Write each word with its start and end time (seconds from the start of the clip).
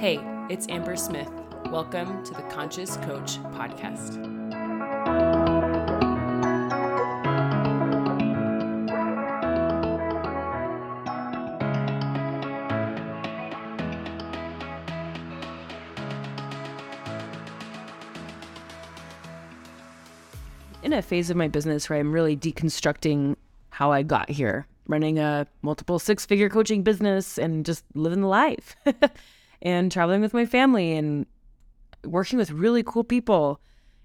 Hey, 0.00 0.18
it's 0.48 0.66
Amber 0.70 0.96
Smith. 0.96 1.28
Welcome 1.66 2.24
to 2.24 2.32
the 2.32 2.40
Conscious 2.44 2.96
Coach 2.96 3.36
Podcast. 3.52 4.14
In 20.82 20.94
a 20.94 21.02
phase 21.02 21.28
of 21.28 21.36
my 21.36 21.48
business 21.48 21.90
where 21.90 21.98
I'm 21.98 22.10
really 22.10 22.38
deconstructing 22.38 23.36
how 23.68 23.92
I 23.92 24.02
got 24.02 24.30
here, 24.30 24.66
running 24.86 25.18
a 25.18 25.46
multiple 25.60 25.98
six 25.98 26.24
figure 26.24 26.48
coaching 26.48 26.82
business 26.82 27.36
and 27.36 27.66
just 27.66 27.84
living 27.94 28.22
the 28.22 28.28
life. 28.28 28.74
and 29.62 29.90
traveling 29.90 30.20
with 30.20 30.34
my 30.34 30.46
family 30.46 30.96
and 30.96 31.26
working 32.04 32.38
with 32.38 32.50
really 32.50 32.82
cool 32.82 33.04
people. 33.04 33.60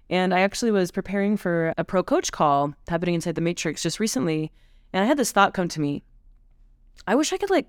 And 0.09 0.33
I 0.33 0.41
actually 0.41 0.71
was 0.71 0.91
preparing 0.91 1.37
for 1.37 1.73
a 1.77 1.83
pro 1.83 2.03
coach 2.03 2.31
call 2.31 2.73
happening 2.87 3.15
inside 3.15 3.35
the 3.35 3.41
Matrix 3.41 3.81
just 3.81 3.99
recently. 3.99 4.51
And 4.93 5.03
I 5.03 5.07
had 5.07 5.17
this 5.17 5.31
thought 5.31 5.53
come 5.53 5.67
to 5.69 5.81
me. 5.81 6.03
I 7.07 7.15
wish 7.15 7.33
I 7.33 7.37
could 7.37 7.49
like 7.49 7.67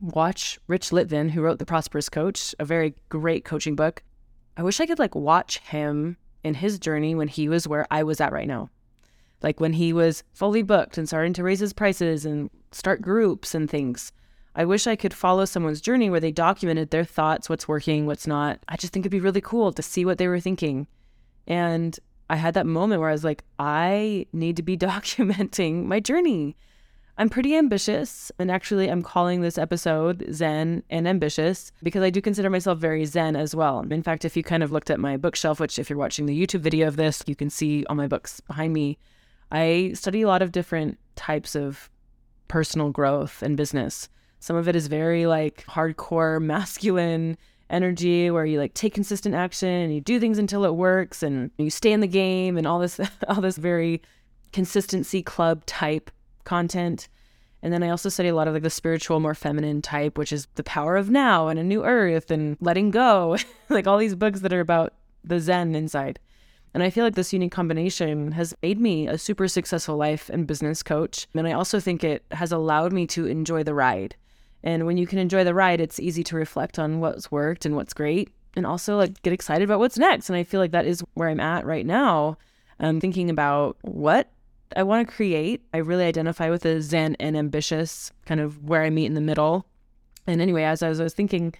watch 0.00 0.58
Rich 0.66 0.90
Litvin, 0.90 1.30
who 1.30 1.42
wrote 1.42 1.58
The 1.58 1.66
Prosperous 1.66 2.08
Coach, 2.08 2.54
a 2.58 2.64
very 2.64 2.94
great 3.08 3.44
coaching 3.44 3.76
book. 3.76 4.02
I 4.56 4.62
wish 4.62 4.80
I 4.80 4.86
could 4.86 4.98
like 4.98 5.14
watch 5.14 5.58
him 5.58 6.16
in 6.42 6.54
his 6.54 6.78
journey 6.78 7.14
when 7.14 7.28
he 7.28 7.48
was 7.48 7.66
where 7.66 7.86
I 7.90 8.02
was 8.02 8.20
at 8.20 8.32
right 8.32 8.46
now. 8.46 8.70
Like 9.42 9.60
when 9.60 9.72
he 9.74 9.92
was 9.92 10.22
fully 10.32 10.62
booked 10.62 10.96
and 10.96 11.08
starting 11.08 11.32
to 11.34 11.42
raise 11.42 11.60
his 11.60 11.72
prices 11.72 12.24
and 12.24 12.50
start 12.72 13.02
groups 13.02 13.54
and 13.54 13.68
things. 13.68 14.12
I 14.56 14.64
wish 14.64 14.86
I 14.86 14.96
could 14.96 15.12
follow 15.12 15.44
someone's 15.44 15.80
journey 15.80 16.10
where 16.10 16.20
they 16.20 16.30
documented 16.30 16.90
their 16.90 17.04
thoughts, 17.04 17.48
what's 17.48 17.66
working, 17.66 18.06
what's 18.06 18.26
not. 18.26 18.60
I 18.68 18.76
just 18.76 18.92
think 18.92 19.02
it'd 19.02 19.10
be 19.10 19.20
really 19.20 19.40
cool 19.40 19.72
to 19.72 19.82
see 19.82 20.04
what 20.04 20.18
they 20.18 20.28
were 20.28 20.40
thinking. 20.40 20.86
And 21.46 21.98
I 22.30 22.36
had 22.36 22.54
that 22.54 22.66
moment 22.66 23.00
where 23.00 23.10
I 23.10 23.12
was 23.12 23.24
like, 23.24 23.44
I 23.58 24.26
need 24.32 24.56
to 24.56 24.62
be 24.62 24.76
documenting 24.78 25.84
my 25.84 26.00
journey. 26.00 26.56
I'm 27.16 27.28
pretty 27.28 27.56
ambitious. 27.56 28.32
And 28.38 28.50
actually, 28.50 28.88
I'm 28.88 29.02
calling 29.02 29.40
this 29.40 29.58
episode 29.58 30.24
Zen 30.32 30.82
and 30.90 31.06
Ambitious 31.06 31.72
because 31.82 32.02
I 32.02 32.10
do 32.10 32.20
consider 32.20 32.50
myself 32.50 32.78
very 32.78 33.04
Zen 33.04 33.36
as 33.36 33.54
well. 33.54 33.80
In 33.80 34.02
fact, 34.02 34.24
if 34.24 34.36
you 34.36 34.42
kind 34.42 34.62
of 34.62 34.72
looked 34.72 34.90
at 34.90 34.98
my 34.98 35.16
bookshelf, 35.16 35.60
which 35.60 35.78
if 35.78 35.88
you're 35.88 35.98
watching 35.98 36.26
the 36.26 36.46
YouTube 36.46 36.60
video 36.60 36.88
of 36.88 36.96
this, 36.96 37.22
you 37.26 37.36
can 37.36 37.50
see 37.50 37.84
all 37.86 37.96
my 37.96 38.08
books 38.08 38.40
behind 38.40 38.72
me, 38.72 38.98
I 39.52 39.92
study 39.94 40.22
a 40.22 40.28
lot 40.28 40.42
of 40.42 40.50
different 40.50 40.98
types 41.14 41.54
of 41.54 41.88
personal 42.48 42.90
growth 42.90 43.42
and 43.42 43.56
business. 43.56 44.08
Some 44.44 44.56
of 44.56 44.68
it 44.68 44.76
is 44.76 44.88
very 44.88 45.24
like 45.24 45.64
hardcore 45.66 46.38
masculine 46.38 47.38
energy 47.70 48.30
where 48.30 48.44
you 48.44 48.58
like 48.58 48.74
take 48.74 48.92
consistent 48.92 49.34
action 49.34 49.70
and 49.70 49.94
you 49.94 50.02
do 50.02 50.20
things 50.20 50.36
until 50.36 50.66
it 50.66 50.74
works 50.74 51.22
and 51.22 51.50
you 51.56 51.70
stay 51.70 51.92
in 51.92 52.00
the 52.00 52.06
game 52.06 52.58
and 52.58 52.66
all 52.66 52.78
this 52.78 53.00
all 53.28 53.40
this 53.40 53.56
very 53.56 54.02
consistency 54.52 55.22
club 55.22 55.64
type 55.64 56.10
content. 56.44 57.08
And 57.62 57.72
then 57.72 57.82
I 57.82 57.88
also 57.88 58.10
study 58.10 58.28
a 58.28 58.34
lot 58.34 58.46
of 58.46 58.52
like 58.52 58.62
the 58.62 58.68
spiritual, 58.68 59.18
more 59.18 59.34
feminine 59.34 59.80
type, 59.80 60.18
which 60.18 60.30
is 60.30 60.46
the 60.56 60.62
power 60.62 60.98
of 60.98 61.08
now 61.08 61.48
and 61.48 61.58
a 61.58 61.64
new 61.64 61.82
earth 61.82 62.30
and 62.30 62.58
letting 62.60 62.90
go, 62.90 63.38
like 63.70 63.86
all 63.86 63.96
these 63.96 64.14
books 64.14 64.40
that 64.40 64.52
are 64.52 64.60
about 64.60 64.92
the 65.24 65.40
Zen 65.40 65.74
inside. 65.74 66.18
And 66.74 66.82
I 66.82 66.90
feel 66.90 67.04
like 67.04 67.14
this 67.14 67.32
unique 67.32 67.52
combination 67.52 68.32
has 68.32 68.54
made 68.62 68.78
me 68.78 69.08
a 69.08 69.16
super 69.16 69.48
successful 69.48 69.96
life 69.96 70.28
and 70.28 70.46
business 70.46 70.82
coach. 70.82 71.28
And 71.34 71.48
I 71.48 71.52
also 71.52 71.80
think 71.80 72.04
it 72.04 72.26
has 72.32 72.52
allowed 72.52 72.92
me 72.92 73.06
to 73.06 73.24
enjoy 73.24 73.62
the 73.62 73.72
ride. 73.72 74.16
And 74.64 74.86
when 74.86 74.96
you 74.96 75.06
can 75.06 75.18
enjoy 75.20 75.44
the 75.44 75.54
ride, 75.54 75.80
it's 75.80 76.00
easy 76.00 76.24
to 76.24 76.36
reflect 76.36 76.78
on 76.78 76.98
what's 76.98 77.30
worked 77.30 77.66
and 77.66 77.76
what's 77.76 77.94
great 77.94 78.30
and 78.56 78.66
also 78.66 78.96
like 78.96 79.20
get 79.22 79.32
excited 79.32 79.64
about 79.64 79.78
what's 79.78 79.98
next. 79.98 80.28
And 80.28 80.36
I 80.36 80.42
feel 80.42 80.60
like 80.60 80.72
that 80.72 80.86
is 80.86 81.04
where 81.14 81.28
I'm 81.28 81.40
at 81.40 81.66
right 81.66 81.86
now. 81.86 82.38
I'm 82.80 83.00
thinking 83.00 83.30
about 83.30 83.76
what 83.82 84.30
I 84.74 84.82
want 84.82 85.06
to 85.06 85.14
create. 85.14 85.62
I 85.72 85.78
really 85.78 86.04
identify 86.04 86.50
with 86.50 86.62
the 86.62 86.80
Zen 86.80 87.16
and 87.20 87.36
ambitious, 87.36 88.10
kind 88.26 88.40
of 88.40 88.64
where 88.64 88.82
I 88.82 88.90
meet 88.90 89.06
in 89.06 89.14
the 89.14 89.20
middle. 89.20 89.66
And 90.26 90.40
anyway, 90.40 90.64
as 90.64 90.82
I 90.82 90.88
was, 90.88 90.98
I 90.98 91.04
was 91.04 91.14
thinking, 91.14 91.54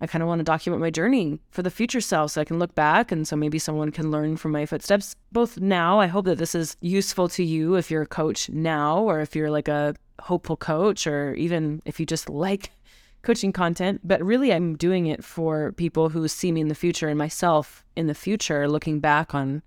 I 0.00 0.06
kind 0.06 0.22
of 0.22 0.28
want 0.28 0.38
to 0.38 0.44
document 0.44 0.80
my 0.80 0.90
journey 0.90 1.40
for 1.50 1.62
the 1.62 1.70
future 1.70 2.00
self 2.00 2.32
so 2.32 2.40
I 2.40 2.44
can 2.44 2.58
look 2.58 2.74
back 2.74 3.12
and 3.12 3.26
so 3.26 3.36
maybe 3.36 3.58
someone 3.58 3.90
can 3.90 4.10
learn 4.10 4.36
from 4.36 4.52
my 4.52 4.64
footsteps 4.64 5.16
both 5.32 5.58
now. 5.58 6.00
I 6.00 6.06
hope 6.06 6.24
that 6.26 6.38
this 6.38 6.54
is 6.54 6.76
useful 6.80 7.28
to 7.30 7.44
you 7.44 7.74
if 7.74 7.90
you're 7.90 8.02
a 8.02 8.06
coach 8.06 8.48
now 8.48 9.00
or 9.00 9.20
if 9.20 9.36
you're 9.36 9.50
like 9.50 9.68
a 9.68 9.94
hopeful 10.20 10.56
coach 10.56 11.06
or 11.06 11.34
even 11.34 11.82
if 11.84 11.98
you 12.00 12.06
just 12.06 12.28
like 12.28 12.72
coaching 13.22 13.52
content, 13.52 14.00
but 14.04 14.22
really 14.22 14.52
I'm 14.52 14.76
doing 14.76 15.06
it 15.06 15.24
for 15.24 15.72
people 15.72 16.10
who 16.10 16.26
see 16.28 16.52
me 16.52 16.60
in 16.60 16.68
the 16.68 16.74
future 16.74 17.08
and 17.08 17.18
myself 17.18 17.84
in 17.96 18.06
the 18.06 18.14
future 18.14 18.68
looking 18.68 19.00
back 19.00 19.34
on 19.34 19.62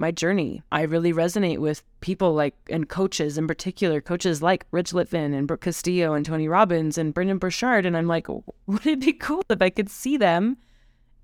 my 0.00 0.10
journey. 0.10 0.62
I 0.72 0.82
really 0.82 1.12
resonate 1.12 1.58
with 1.58 1.82
people 2.00 2.32
like 2.32 2.54
and 2.70 2.88
coaches 2.88 3.36
in 3.36 3.46
particular, 3.46 4.00
coaches 4.00 4.42
like 4.42 4.66
Rich 4.70 4.92
Litvin 4.92 5.34
and 5.36 5.46
Brooke 5.46 5.60
Castillo 5.60 6.14
and 6.14 6.24
Tony 6.24 6.48
Robbins 6.48 6.96
and 6.96 7.12
Brendon 7.12 7.38
Burchard. 7.38 7.84
And 7.84 7.96
I'm 7.96 8.08
like, 8.08 8.26
would 8.66 8.86
it 8.86 9.00
be 9.00 9.12
cool 9.12 9.44
if 9.50 9.60
I 9.60 9.68
could 9.68 9.90
see 9.90 10.16
them 10.16 10.56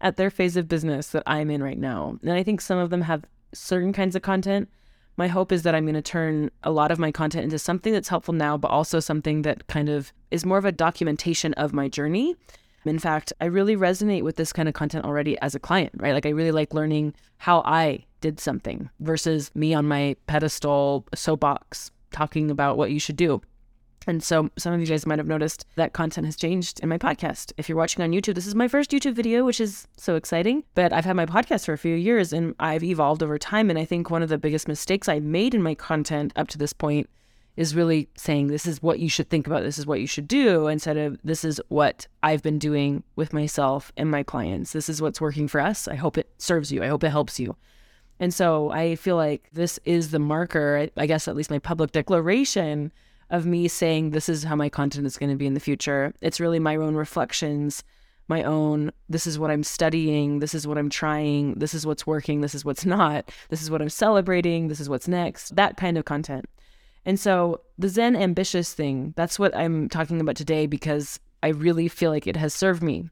at 0.01 0.17
their 0.17 0.31
phase 0.31 0.59
of 0.59 0.69
business 0.69 1.09
that 1.09 1.23
I'm 1.27 1.51
in 1.51 1.63
right 1.63 1.79
now? 1.79 2.19
And 2.23 2.33
I 2.33 2.43
think 2.43 2.61
some 2.61 2.79
of 2.79 2.91
them 2.91 3.01
have 3.03 3.25
certain 3.55 3.95
kinds 3.95 4.15
of 4.15 4.21
content 4.21 4.69
my 5.17 5.29
hope 5.29 5.53
is 5.53 5.63
that 5.63 5.75
I'm 5.75 5.85
going 5.85 5.95
to 5.95 6.03
turn 6.03 6.51
a 6.63 6.71
lot 6.71 6.91
of 6.91 6.99
my 6.99 7.11
content 7.11 7.45
into 7.45 7.59
something 7.59 7.93
that's 7.93 8.09
helpful 8.09 8.35
now, 8.35 8.57
but 8.57 8.71
also 8.71 9.01
something 9.01 9.43
that 9.43 9.67
kind 9.67 9.89
of 9.89 10.13
is 10.31 10.45
more 10.45 10.59
of 10.59 10.65
a 10.65 10.73
documentation 10.73 11.55
of 11.55 11.73
my 11.73 11.89
journey. 11.89 12.37
In 12.85 12.99
fact, 12.99 13.33
I 13.41 13.47
really 13.47 13.77
resonate 13.77 14.23
with 14.23 14.37
this 14.37 14.53
kind 14.53 14.69
of 14.69 14.75
content 14.75 15.05
already 15.05 15.39
as 15.41 15.55
a 15.55 15.59
client, 15.59 15.93
right? 15.97 16.13
Like, 16.13 16.27
I 16.27 16.31
really 16.31 16.53
like 16.53 16.73
learning 16.73 17.15
how 17.39 17.63
I 17.65 18.05
did 18.21 18.39
something 18.39 18.91
versus 19.01 19.51
me 19.55 19.75
on 19.75 19.87
my 19.87 20.17
pedestal 20.27 21.05
soapbox 21.15 21.91
talking 22.13 22.51
about 22.51 22.77
what 22.77 22.91
you 22.91 23.01
should 23.01 23.17
do. 23.17 23.43
And 24.07 24.23
so 24.23 24.51
some 24.57 24.73
of 24.73 24.81
you 24.81 24.87
guys 24.87 25.05
might 25.05 25.19
have 25.19 25.27
noticed 25.27 25.67
that 25.75 25.93
content 25.93 26.27
has 26.27 26.37
changed 26.37 26.81
in 26.81 26.89
my 26.89 26.99
podcast. 26.99 27.53
If 27.57 27.69
you're 27.69 27.79
watching 27.79 28.03
on 28.03 28.13
YouTube, 28.13 28.35
this 28.35 28.47
is 28.47 28.55
my 28.55 28.69
first 28.69 28.93
YouTube 28.93 29.15
video, 29.15 29.45
which 29.45 29.61
is 29.61 29.89
so 29.97 30.15
exciting. 30.15 30.63
But 30.75 30.93
I've 30.93 31.05
had 31.05 31.17
my 31.17 31.27
podcast 31.27 31.67
for 31.67 31.73
a 31.73 31.79
few 31.79 31.97
years 31.97 32.33
and 32.33 32.55
I've 32.61 32.85
evolved 32.85 33.23
over 33.23 33.39
time. 33.39 33.69
And 33.69 33.79
I 33.79 33.85
think 33.85 34.09
one 34.09 34.23
of 34.23 34.29
the 34.29 34.39
biggest 34.39 34.69
mistakes 34.69 35.09
I 35.09 35.19
made 35.19 35.55
in 35.55 35.63
my 35.63 35.75
content 35.75 36.33
up 36.37 36.47
to 36.49 36.59
this 36.59 36.73
point 36.73 37.11
is 37.57 37.75
really 37.75 38.09
saying 38.17 38.47
this 38.47 38.67
is 38.67 38.83
what 38.83 38.99
you 38.99 39.09
should 39.09 39.31
think 39.31 39.47
about, 39.47 39.63
this 39.63 39.79
is 39.79 39.87
what 39.87 39.99
you 39.99 40.07
should 40.07 40.29
do, 40.29 40.67
instead 40.67 40.99
of 40.99 41.19
this 41.25 41.43
is 41.43 41.59
what 41.69 42.07
I've 42.23 42.43
been 42.43 42.59
doing 42.59 43.03
with 43.17 43.33
myself 43.33 43.91
and 43.97 44.11
my 44.11 44.23
clients. 44.23 44.73
This 44.73 44.91
is 44.91 45.01
what's 45.01 45.23
working 45.23 45.49
for 45.49 45.61
us. 45.61 45.89
I 45.89 45.95
hope 45.95 46.19
it 46.19 46.31
serves 46.37 46.71
you. 46.71 46.83
I 46.83 46.89
hope 46.89 47.03
it 47.03 47.09
helps 47.09 47.41
you. 47.41 47.57
And 48.21 48.33
so 48.33 48.71
I 48.71 48.95
feel 48.97 49.17
like 49.17 49.49
this 49.53 49.81
is 49.85 50.11
the 50.11 50.19
marker, 50.19 50.89
I 50.97 51.07
guess 51.07 51.29
at 51.29 51.37
least 51.37 51.51
my 51.51 51.59
public 51.59 51.93
declaration 51.93 52.93
of 53.31 53.47
me 53.47 53.69
saying 53.69 54.11
this 54.11 54.29
is 54.29 54.45
how 54.45 54.57
my 54.57 54.69
content 54.69 55.07
is 55.07 55.17
going 55.17 55.31
to 55.31 55.37
be 55.37 55.47
in 55.47 55.55
the 55.55 55.61
future. 55.61 56.15
It's 56.21 56.41
really 56.41 56.59
my 56.59 56.77
own 56.77 56.95
reflections, 56.95 57.83
my 58.29 58.43
own 58.43 58.93
this 59.09 59.27
is 59.27 59.39
what 59.39 59.51
I'm 59.51 59.63
studying, 59.63 60.41
this 60.41 60.55
is 60.55 60.67
what 60.67 60.79
I'm 60.79 60.91
trying, 60.91 61.55
this 61.55 61.75
is 61.75 61.87
what's 61.87 62.07
working, 62.07 62.41
this 62.41 62.55
is 62.55 62.65
what's 62.65 62.87
not, 62.97 63.31
this 63.49 63.63
is 63.63 63.71
what 63.71 63.83
I'm 63.83 63.89
celebrating, 63.89 64.69
this 64.69 64.81
is 64.81 64.89
what's 64.89 65.09
next, 65.09 65.57
that 65.57 65.77
kind 65.77 65.99
of 65.99 66.05
content. 66.05 66.47
And 67.05 67.21
so 67.21 67.61
the 67.79 67.89
Zen 67.89 68.17
ambitious 68.17 68.75
thing, 68.75 69.15
that's 69.17 69.39
what 69.39 69.57
I'm 69.57 69.89
talking 69.89 70.21
about 70.21 70.37
today 70.37 70.67
because 70.67 71.21
I 71.43 71.49
really 71.49 71.87
feel 71.89 72.11
like 72.11 72.27
it 72.27 72.37
has 72.37 72.53
served 72.53 72.83
me. 72.83 73.09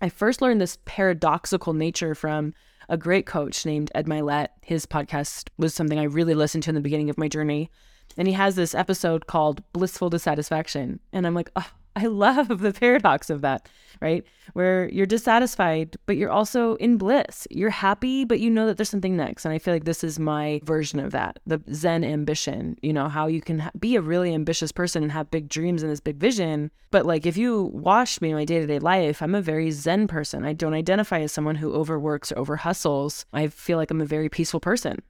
I 0.00 0.08
first 0.08 0.40
learned 0.40 0.60
this 0.60 0.78
paradoxical 0.84 1.74
nature 1.74 2.14
from 2.14 2.54
a 2.88 2.96
great 2.96 3.26
coach 3.26 3.66
named 3.66 3.90
Ed 3.94 4.06
Mylett. 4.06 4.48
His 4.62 4.86
podcast 4.86 5.48
was 5.58 5.74
something 5.74 5.98
I 5.98 6.04
really 6.04 6.34
listened 6.34 6.62
to 6.64 6.70
in 6.70 6.74
the 6.74 6.80
beginning 6.80 7.10
of 7.10 7.18
my 7.18 7.28
journey. 7.28 7.70
And 8.16 8.26
he 8.26 8.34
has 8.34 8.56
this 8.56 8.74
episode 8.74 9.26
called 9.26 9.62
Blissful 9.72 10.10
Dissatisfaction. 10.10 11.00
And 11.12 11.26
I'm 11.26 11.34
like, 11.34 11.50
oh, 11.56 11.70
I 11.98 12.06
love 12.06 12.60
the 12.60 12.72
paradox 12.72 13.28
of 13.30 13.40
that, 13.40 13.68
right? 14.00 14.24
Where 14.52 14.88
you're 14.90 15.06
dissatisfied, 15.06 15.96
but 16.06 16.16
you're 16.16 16.30
also 16.30 16.76
in 16.76 16.96
bliss. 16.96 17.46
You're 17.50 17.70
happy, 17.70 18.24
but 18.24 18.40
you 18.40 18.50
know 18.50 18.66
that 18.66 18.76
there's 18.76 18.88
something 18.88 19.16
next. 19.16 19.44
And 19.44 19.52
I 19.52 19.58
feel 19.58 19.74
like 19.74 19.84
this 19.84 20.04
is 20.04 20.18
my 20.18 20.60
version 20.64 21.00
of 21.00 21.12
that 21.12 21.38
the 21.46 21.60
Zen 21.72 22.04
ambition, 22.04 22.76
you 22.82 22.92
know, 22.92 23.08
how 23.08 23.26
you 23.26 23.40
can 23.40 23.58
ha- 23.60 23.70
be 23.78 23.96
a 23.96 24.00
really 24.00 24.32
ambitious 24.34 24.72
person 24.72 25.02
and 25.02 25.12
have 25.12 25.30
big 25.30 25.48
dreams 25.48 25.82
and 25.82 25.90
this 25.90 26.00
big 26.00 26.16
vision. 26.16 26.70
But 26.90 27.06
like 27.06 27.26
if 27.26 27.36
you 27.36 27.64
watch 27.74 28.20
me 28.20 28.30
in 28.30 28.36
my 28.36 28.44
day 28.44 28.60
to 28.60 28.66
day 28.66 28.78
life, 28.78 29.20
I'm 29.20 29.34
a 29.34 29.42
very 29.42 29.70
Zen 29.70 30.06
person. 30.06 30.44
I 30.44 30.52
don't 30.52 30.74
identify 30.74 31.20
as 31.20 31.32
someone 31.32 31.56
who 31.56 31.74
overworks 31.74 32.32
or 32.32 32.38
over 32.38 32.56
hustles. 32.56 33.26
I 33.32 33.48
feel 33.48 33.76
like 33.76 33.90
I'm 33.90 34.00
a 34.00 34.06
very 34.06 34.28
peaceful 34.28 34.60
person. 34.60 35.02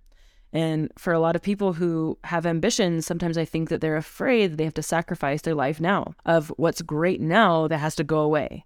And 0.52 0.90
for 0.96 1.12
a 1.12 1.20
lot 1.20 1.36
of 1.36 1.42
people 1.42 1.74
who 1.74 2.18
have 2.24 2.46
ambitions, 2.46 3.06
sometimes 3.06 3.36
I 3.36 3.44
think 3.44 3.68
that 3.68 3.80
they're 3.80 3.96
afraid 3.96 4.52
that 4.52 4.56
they 4.56 4.64
have 4.64 4.74
to 4.74 4.82
sacrifice 4.82 5.42
their 5.42 5.54
life 5.54 5.80
now 5.80 6.14
of 6.24 6.48
what's 6.56 6.80
great 6.82 7.20
now 7.20 7.68
that 7.68 7.78
has 7.78 7.94
to 7.96 8.04
go 8.04 8.20
away. 8.20 8.64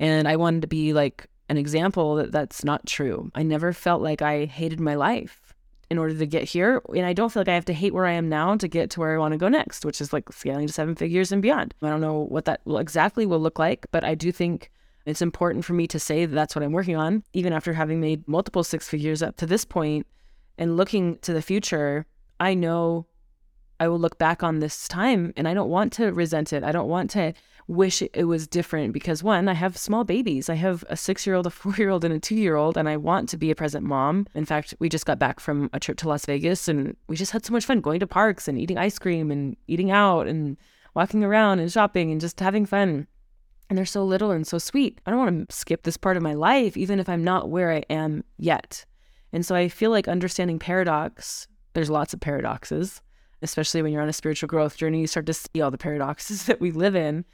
And 0.00 0.26
I 0.26 0.36
wanted 0.36 0.62
to 0.62 0.68
be 0.68 0.92
like 0.92 1.28
an 1.48 1.58
example 1.58 2.16
that 2.16 2.32
that's 2.32 2.64
not 2.64 2.86
true. 2.86 3.30
I 3.34 3.42
never 3.42 3.72
felt 3.72 4.02
like 4.02 4.20
I 4.22 4.46
hated 4.46 4.80
my 4.80 4.94
life 4.96 5.54
in 5.90 5.98
order 5.98 6.14
to 6.14 6.26
get 6.26 6.44
here. 6.44 6.82
And 6.96 7.04
I 7.04 7.12
don't 7.12 7.30
feel 7.30 7.42
like 7.42 7.48
I 7.48 7.54
have 7.54 7.66
to 7.66 7.74
hate 7.74 7.92
where 7.92 8.06
I 8.06 8.12
am 8.12 8.28
now 8.28 8.56
to 8.56 8.66
get 8.66 8.90
to 8.90 9.00
where 9.00 9.14
I 9.14 9.18
want 9.18 9.32
to 9.32 9.38
go 9.38 9.48
next, 9.48 9.84
which 9.84 10.00
is 10.00 10.12
like 10.12 10.32
scaling 10.32 10.66
to 10.66 10.72
seven 10.72 10.94
figures 10.94 11.30
and 11.30 11.42
beyond. 11.42 11.74
I 11.82 11.90
don't 11.90 12.00
know 12.00 12.20
what 12.20 12.46
that 12.46 12.62
will 12.64 12.78
exactly 12.78 13.26
will 13.26 13.38
look 13.38 13.58
like, 13.58 13.86
but 13.92 14.02
I 14.02 14.14
do 14.14 14.32
think 14.32 14.70
It's 15.04 15.22
important 15.22 15.64
for 15.64 15.72
me 15.72 15.86
to 15.88 15.98
say 15.98 16.26
that 16.26 16.34
that's 16.34 16.54
what 16.54 16.62
I'm 16.62 16.72
working 16.72 16.96
on, 16.96 17.24
even 17.32 17.52
after 17.52 17.72
having 17.72 18.00
made 18.00 18.26
multiple 18.28 18.62
six 18.62 18.88
figures 18.88 19.22
up 19.22 19.36
to 19.38 19.46
this 19.46 19.64
point 19.64 20.06
and 20.62 20.76
looking 20.76 21.18
to 21.18 21.32
the 21.32 21.42
future. 21.42 22.06
I 22.38 22.54
know 22.54 23.06
I 23.80 23.88
will 23.88 23.98
look 23.98 24.16
back 24.16 24.44
on 24.44 24.60
this 24.60 24.86
time 24.86 25.32
and 25.36 25.48
I 25.48 25.54
don't 25.54 25.70
want 25.70 25.92
to 25.94 26.12
resent 26.12 26.52
it. 26.52 26.62
I 26.62 26.70
don't 26.70 26.88
want 26.88 27.10
to 27.10 27.32
wish 27.66 28.00
it 28.00 28.26
was 28.28 28.46
different 28.46 28.92
because 28.92 29.24
one, 29.24 29.48
I 29.48 29.54
have 29.54 29.76
small 29.76 30.04
babies. 30.04 30.48
I 30.48 30.54
have 30.54 30.84
a 30.88 30.96
six 30.96 31.26
year 31.26 31.34
old, 31.34 31.48
a 31.48 31.50
four 31.50 31.74
year 31.76 31.90
old, 31.90 32.04
and 32.04 32.14
a 32.14 32.20
two 32.20 32.36
year 32.36 32.54
old, 32.54 32.76
and 32.76 32.88
I 32.88 32.96
want 32.96 33.28
to 33.30 33.36
be 33.36 33.50
a 33.50 33.56
present 33.56 33.84
mom. 33.84 34.28
In 34.36 34.44
fact, 34.44 34.72
we 34.78 34.88
just 34.88 35.04
got 35.04 35.18
back 35.18 35.40
from 35.40 35.68
a 35.72 35.80
trip 35.80 35.96
to 35.98 36.08
Las 36.08 36.26
Vegas 36.26 36.68
and 36.68 36.96
we 37.08 37.16
just 37.16 37.32
had 37.32 37.44
so 37.44 37.52
much 37.52 37.66
fun 37.66 37.80
going 37.80 37.98
to 37.98 38.06
parks 38.06 38.46
and 38.46 38.56
eating 38.56 38.78
ice 38.78 39.00
cream 39.00 39.32
and 39.32 39.56
eating 39.66 39.90
out 39.90 40.28
and 40.28 40.56
walking 40.94 41.24
around 41.24 41.58
and 41.58 41.72
shopping 41.72 42.12
and 42.12 42.20
just 42.20 42.38
having 42.38 42.66
fun. 42.66 43.08
And 43.68 43.76
they're 43.76 43.84
so 43.84 44.04
little 44.04 44.30
and 44.30 44.46
so 44.46 44.58
sweet. 44.58 45.00
I 45.06 45.10
don't 45.10 45.18
want 45.18 45.48
to 45.48 45.56
skip 45.56 45.82
this 45.82 45.96
part 45.96 46.16
of 46.16 46.22
my 46.22 46.34
life, 46.34 46.76
even 46.76 47.00
if 47.00 47.08
I'm 47.08 47.24
not 47.24 47.50
where 47.50 47.72
I 47.72 47.82
am 47.90 48.22
yet. 48.38 48.84
And 49.32 49.44
so 49.44 49.54
I 49.54 49.68
feel 49.68 49.90
like 49.90 50.08
understanding 50.08 50.58
paradox, 50.58 51.48
there's 51.72 51.90
lots 51.90 52.12
of 52.12 52.20
paradoxes, 52.20 53.00
especially 53.40 53.82
when 53.82 53.92
you're 53.92 54.02
on 54.02 54.08
a 54.08 54.12
spiritual 54.12 54.46
growth 54.46 54.76
journey, 54.76 55.00
you 55.00 55.06
start 55.06 55.26
to 55.26 55.34
see 55.34 55.60
all 55.60 55.70
the 55.70 55.78
paradoxes 55.78 56.44
that 56.46 56.60
we 56.60 56.70
live 56.70 56.94
in. 56.94 57.24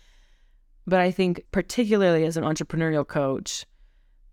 But 0.87 1.01
I 1.01 1.11
think, 1.11 1.45
particularly 1.53 2.25
as 2.25 2.37
an 2.37 2.45
entrepreneurial 2.45 3.07
coach, 3.07 3.67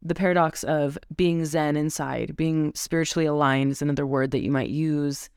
the 0.01 0.15
paradox 0.15 0.63
of 0.63 0.97
being 1.15 1.43
Zen 1.45 1.75
inside, 1.75 2.35
being 2.35 2.71
spiritually 2.75 3.25
aligned 3.25 3.71
is 3.71 3.81
another 3.81 4.05
word 4.05 4.31
that 4.31 4.43
you 4.43 4.51
might 4.51 4.69
use, 4.69 5.29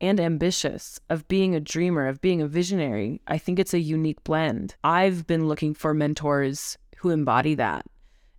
and 0.00 0.20
ambitious, 0.20 1.00
of 1.08 1.26
being 1.26 1.54
a 1.54 1.60
dreamer, 1.60 2.06
of 2.06 2.20
being 2.20 2.42
a 2.42 2.46
visionary. 2.46 3.20
I 3.26 3.38
think 3.38 3.58
it's 3.58 3.74
a 3.74 3.78
unique 3.78 4.22
blend. 4.22 4.74
I've 4.84 5.26
been 5.26 5.48
looking 5.48 5.72
for 5.72 5.94
mentors 5.94 6.76
who 6.98 7.10
embody 7.10 7.54
that. 7.54 7.86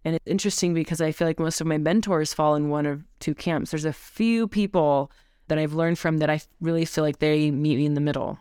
And 0.05 0.15
it's 0.15 0.27
interesting 0.27 0.75
because 0.75 1.01
I 1.01 1.11
feel 1.11 1.27
like 1.27 1.39
most 1.39 1.59
of 1.59 1.67
my 1.67 1.79
mentors 1.79 2.31
fall 2.31 2.53
in 2.55 2.69
one 2.69 2.85
of 2.85 3.03
two 3.19 3.33
camps. 3.33 3.71
There's 3.71 3.85
a 3.85 3.91
few 3.91 4.47
people 4.47 5.11
that 5.47 5.57
I've 5.57 5.73
learned 5.73 5.97
from 5.97 6.19
that 6.19 6.29
I 6.29 6.41
really 6.61 6.85
feel 6.85 7.03
like 7.03 7.17
they 7.17 7.49
meet 7.49 7.77
me 7.77 7.85
in 7.87 7.95
the 7.95 8.01
middle. 8.01 8.37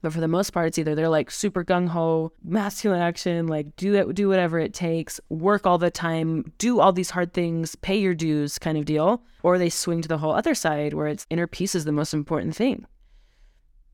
But 0.00 0.12
for 0.12 0.20
the 0.20 0.28
most 0.28 0.50
part, 0.50 0.68
it's 0.68 0.78
either 0.78 0.94
they're 0.94 1.08
like 1.08 1.30
super 1.30 1.62
gung 1.62 1.88
ho, 1.88 2.32
masculine 2.42 3.02
action, 3.02 3.48
like 3.48 3.76
do 3.76 3.94
it, 3.94 4.14
do 4.14 4.28
whatever 4.28 4.58
it 4.58 4.72
takes, 4.72 5.20
work 5.28 5.66
all 5.66 5.76
the 5.76 5.90
time, 5.90 6.52
do 6.56 6.80
all 6.80 6.92
these 6.92 7.10
hard 7.10 7.34
things, 7.34 7.74
pay 7.76 7.98
your 7.98 8.14
dues 8.14 8.58
kind 8.58 8.78
of 8.78 8.84
deal, 8.84 9.22
or 9.42 9.58
they 9.58 9.68
swing 9.68 10.00
to 10.00 10.08
the 10.08 10.18
whole 10.18 10.32
other 10.32 10.54
side 10.54 10.94
where 10.94 11.08
it's 11.08 11.26
inner 11.28 11.46
peace 11.46 11.74
is 11.74 11.84
the 11.84 11.92
most 11.92 12.14
important 12.14 12.54
thing. 12.56 12.86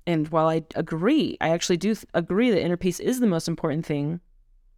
And 0.06 0.28
while 0.28 0.48
I 0.48 0.62
agree, 0.74 1.38
I 1.40 1.48
actually 1.48 1.78
do 1.78 1.96
agree 2.12 2.50
that 2.50 2.62
inner 2.62 2.76
peace 2.76 3.00
is 3.00 3.20
the 3.20 3.26
most 3.26 3.48
important 3.48 3.86
thing. 3.86 4.20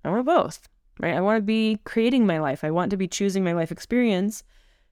I 0.05 0.11
want 0.11 0.25
both, 0.25 0.69
right? 1.01 1.15
I 1.15 1.21
want 1.21 1.39
to 1.39 1.43
be 1.43 1.79
creating 1.85 2.27
my 2.27 2.39
life. 2.39 2.65
I 2.65 2.71
want 2.71 2.91
to 2.91 2.97
be 2.97 3.09
choosing 3.09 3.45
my 3.45 3.53
life 3.53 3.73
experience 3.73 4.43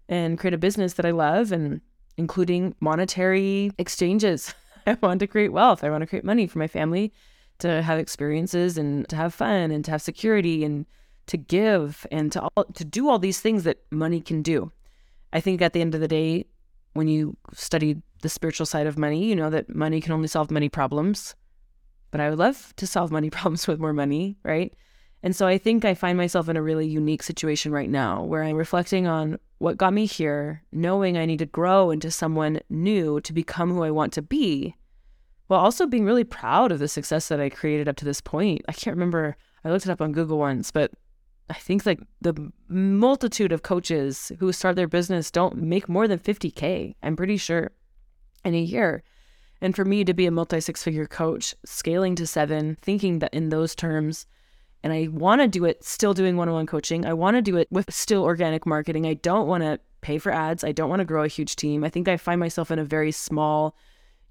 and 0.08 0.38
create 0.38 0.54
a 0.54 0.58
business 0.58 0.94
that 0.94 1.06
I 1.06 1.10
love 1.10 1.52
and 1.52 1.80
including 2.16 2.74
monetary 2.80 3.72
exchanges. 3.78 4.54
I 4.86 4.96
want 5.02 5.20
to 5.20 5.26
create 5.26 5.52
wealth. 5.52 5.82
I 5.82 5.90
want 5.90 6.02
to 6.02 6.06
create 6.06 6.24
money 6.24 6.46
for 6.46 6.58
my 6.58 6.68
family 6.68 7.12
to 7.58 7.82
have 7.82 7.98
experiences 7.98 8.76
and 8.76 9.08
to 9.08 9.16
have 9.16 9.32
fun 9.32 9.70
and 9.70 9.84
to 9.84 9.90
have 9.90 10.02
security 10.02 10.64
and 10.64 10.86
to 11.26 11.36
give 11.36 12.06
and 12.12 12.30
to 12.32 12.42
all, 12.42 12.64
to 12.64 12.84
do 12.84 13.08
all 13.08 13.18
these 13.18 13.40
things 13.40 13.64
that 13.64 13.78
money 13.90 14.20
can 14.20 14.42
do. 14.42 14.70
I 15.32 15.40
think 15.40 15.62
at 15.62 15.72
the 15.72 15.80
end 15.80 15.94
of 15.94 16.00
the 16.00 16.08
day, 16.08 16.46
when 16.92 17.08
you 17.08 17.36
study 17.52 17.96
the 18.22 18.28
spiritual 18.28 18.66
side 18.66 18.86
of 18.86 18.98
money, 18.98 19.24
you 19.24 19.34
know 19.34 19.50
that 19.50 19.74
money 19.74 20.00
can 20.00 20.12
only 20.12 20.28
solve 20.28 20.50
money 20.50 20.68
problems. 20.68 21.34
But 22.10 22.20
I 22.20 22.30
would 22.30 22.38
love 22.38 22.72
to 22.76 22.86
solve 22.86 23.10
money 23.10 23.30
problems 23.38 23.66
with 23.66 23.80
more 23.80 23.92
money, 23.92 24.36
right? 24.44 24.72
And 25.24 25.34
so 25.34 25.46
I 25.46 25.56
think 25.56 25.86
I 25.86 25.94
find 25.94 26.18
myself 26.18 26.50
in 26.50 26.56
a 26.58 26.62
really 26.62 26.86
unique 26.86 27.22
situation 27.22 27.72
right 27.72 27.88
now 27.88 28.22
where 28.22 28.42
I'm 28.42 28.56
reflecting 28.56 29.06
on 29.06 29.38
what 29.56 29.78
got 29.78 29.94
me 29.94 30.04
here, 30.04 30.62
knowing 30.70 31.16
I 31.16 31.24
need 31.24 31.38
to 31.38 31.46
grow 31.46 31.90
into 31.90 32.10
someone 32.10 32.60
new 32.68 33.22
to 33.22 33.32
become 33.32 33.72
who 33.72 33.82
I 33.82 33.90
want 33.90 34.12
to 34.12 34.22
be, 34.22 34.76
while 35.46 35.60
also 35.60 35.86
being 35.86 36.04
really 36.04 36.24
proud 36.24 36.72
of 36.72 36.78
the 36.78 36.88
success 36.88 37.28
that 37.28 37.40
I 37.40 37.48
created 37.48 37.88
up 37.88 37.96
to 37.96 38.04
this 38.04 38.20
point. 38.20 38.66
I 38.68 38.72
can't 38.72 38.94
remember, 38.94 39.38
I 39.64 39.70
looked 39.70 39.86
it 39.86 39.90
up 39.90 40.02
on 40.02 40.12
Google 40.12 40.36
once, 40.36 40.70
but 40.70 40.90
I 41.48 41.54
think 41.54 41.86
like 41.86 42.00
the 42.20 42.52
multitude 42.68 43.50
of 43.50 43.62
coaches 43.62 44.30
who 44.40 44.52
start 44.52 44.76
their 44.76 44.88
business 44.88 45.30
don't 45.30 45.56
make 45.56 45.88
more 45.88 46.06
than 46.06 46.18
50K, 46.18 46.96
I'm 47.02 47.16
pretty 47.16 47.38
sure, 47.38 47.72
in 48.44 48.54
a 48.54 48.60
year. 48.60 49.02
And 49.62 49.74
for 49.74 49.86
me 49.86 50.04
to 50.04 50.12
be 50.12 50.26
a 50.26 50.30
multi 50.30 50.60
six 50.60 50.82
figure 50.82 51.06
coach, 51.06 51.54
scaling 51.64 52.14
to 52.16 52.26
seven, 52.26 52.76
thinking 52.82 53.20
that 53.20 53.32
in 53.32 53.48
those 53.48 53.74
terms, 53.74 54.26
and 54.84 54.92
I 54.92 55.08
want 55.10 55.40
to 55.40 55.48
do 55.48 55.64
it 55.64 55.82
still 55.82 56.12
doing 56.12 56.36
one 56.36 56.46
on 56.46 56.54
one 56.54 56.66
coaching. 56.66 57.06
I 57.06 57.14
want 57.14 57.36
to 57.36 57.42
do 57.42 57.56
it 57.56 57.68
with 57.70 57.92
still 57.92 58.22
organic 58.22 58.66
marketing. 58.66 59.06
I 59.06 59.14
don't 59.14 59.48
want 59.48 59.62
to 59.62 59.80
pay 60.02 60.18
for 60.18 60.30
ads. 60.30 60.62
I 60.62 60.72
don't 60.72 60.90
want 60.90 61.00
to 61.00 61.06
grow 61.06 61.24
a 61.24 61.28
huge 61.28 61.56
team. 61.56 61.82
I 61.84 61.88
think 61.88 62.06
I 62.06 62.18
find 62.18 62.38
myself 62.38 62.70
in 62.70 62.78
a 62.78 62.84
very 62.84 63.10
small, 63.10 63.74